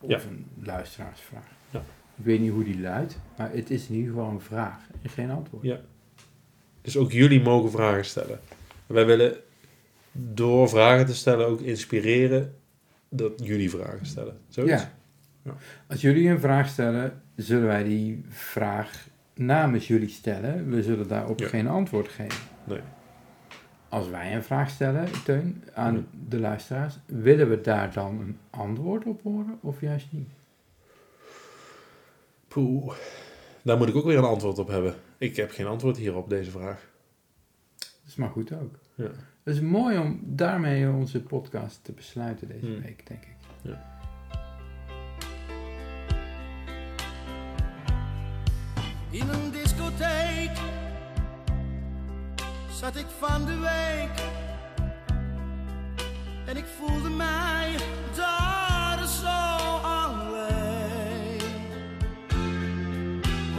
Of 0.00 0.10
Ja. 0.10 0.20
een 0.28 0.46
luisteraarsvraag. 0.62 1.46
Ja. 1.70 1.78
Ik 2.16 2.24
weet 2.24 2.40
niet 2.40 2.50
hoe 2.50 2.64
die 2.64 2.80
luidt, 2.80 3.18
maar 3.36 3.50
het 3.52 3.70
is 3.70 3.88
in 3.88 3.94
ieder 3.94 4.10
geval 4.12 4.30
een 4.30 4.40
vraag 4.40 4.78
en 5.02 5.10
geen 5.10 5.30
antwoord. 5.30 5.62
Ja. 5.64 5.80
Dus 6.86 6.96
ook 6.96 7.12
jullie 7.12 7.42
mogen 7.42 7.70
vragen 7.70 8.04
stellen. 8.04 8.38
Wij 8.86 9.06
willen 9.06 9.36
door 10.12 10.68
vragen 10.68 11.06
te 11.06 11.14
stellen 11.14 11.46
ook 11.46 11.60
inspireren 11.60 12.54
dat 13.08 13.32
jullie 13.36 13.70
vragen 13.70 14.06
stellen. 14.06 14.38
Zoiets? 14.48 14.86
Ja. 15.42 15.54
Als 15.86 16.00
jullie 16.00 16.28
een 16.28 16.40
vraag 16.40 16.68
stellen, 16.68 17.22
zullen 17.36 17.66
wij 17.66 17.82
die 17.84 18.24
vraag 18.28 19.06
namens 19.34 19.86
jullie 19.88 20.08
stellen. 20.08 20.70
We 20.70 20.82
zullen 20.82 21.08
daarop 21.08 21.38
Ja. 21.40 21.48
geen 21.48 21.66
antwoord 21.68 22.08
geven. 22.08 22.40
Nee. 22.64 22.80
Als 23.88 24.08
wij 24.08 24.34
een 24.34 24.44
vraag 24.44 24.70
stellen, 24.70 25.08
Teun, 25.24 25.64
aan 25.74 26.06
de 26.28 26.40
luisteraars, 26.40 26.98
willen 27.06 27.48
we 27.50 27.60
daar 27.60 27.92
dan 27.92 28.20
een 28.20 28.38
antwoord 28.50 29.04
op 29.04 29.22
horen 29.22 29.58
of 29.60 29.80
juist 29.80 30.06
niet? 30.10 30.28
Poeh. 32.48 32.94
Daar 33.66 33.76
moet 33.76 33.88
ik 33.88 33.96
ook 33.96 34.04
weer 34.04 34.18
een 34.18 34.24
antwoord 34.24 34.58
op 34.58 34.68
hebben. 34.68 34.94
Ik 35.18 35.36
heb 35.36 35.50
geen 35.50 35.66
antwoord 35.66 35.96
hierop, 35.96 36.22
op 36.22 36.28
deze 36.30 36.50
vraag. 36.50 36.88
Dat 37.78 37.88
is 38.06 38.14
maar 38.16 38.28
goed 38.28 38.52
ook. 38.52 38.74
Ja. 38.94 39.10
Het 39.42 39.54
is 39.54 39.60
mooi 39.60 39.98
om 39.98 40.20
daarmee 40.22 40.88
onze 40.90 41.22
podcast 41.22 41.84
te 41.84 41.92
besluiten 41.92 42.48
deze 42.48 42.66
Hmm. 42.66 42.82
week, 42.82 43.06
denk 43.06 43.22
ik. 43.24 43.34
In 49.10 49.28
een 49.28 49.50
discotheek 49.50 50.56
zat 52.70 52.96
ik 52.96 53.06
van 53.18 53.44
de 53.44 53.58
week 53.58 54.24
en 56.46 56.56
ik 56.56 56.64
voelde 56.64 57.10
mij 57.10 57.74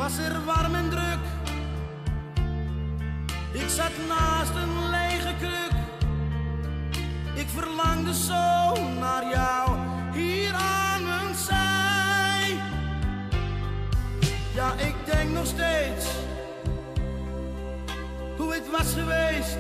Was 0.08 0.18
er 0.18 0.46
warm 0.46 0.76
en 0.76 0.90
druk, 0.90 1.20
ik 3.52 3.70
zat 3.70 3.92
naast 4.08 4.56
een 4.56 4.90
lege 4.90 5.34
kruk. 5.40 5.72
Ik 7.34 7.48
verlangde 7.48 8.14
zo 8.14 8.74
naar 9.00 9.30
jou 9.30 9.78
hier 10.14 10.54
aan 10.54 11.08
mijn 11.08 11.36
zij. 11.36 12.58
Ja, 14.54 14.74
ik 14.74 14.96
denk 15.06 15.30
nog 15.30 15.46
steeds 15.46 16.06
hoe 18.38 18.48
ooit 18.48 18.70
was 18.72 18.94
geweest. 18.94 19.58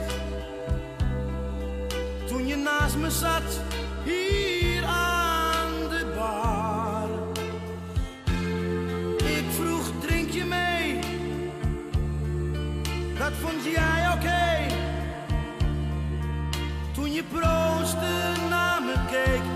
Toen 2.27 2.47
je 2.47 2.55
naast 2.55 2.97
me 2.97 3.09
zat, 3.09 3.61
hier 4.03 4.56
je 17.17 17.23
proosten 17.23 18.49
naar 18.49 18.81
me 18.81 18.93
keek. 19.09 19.46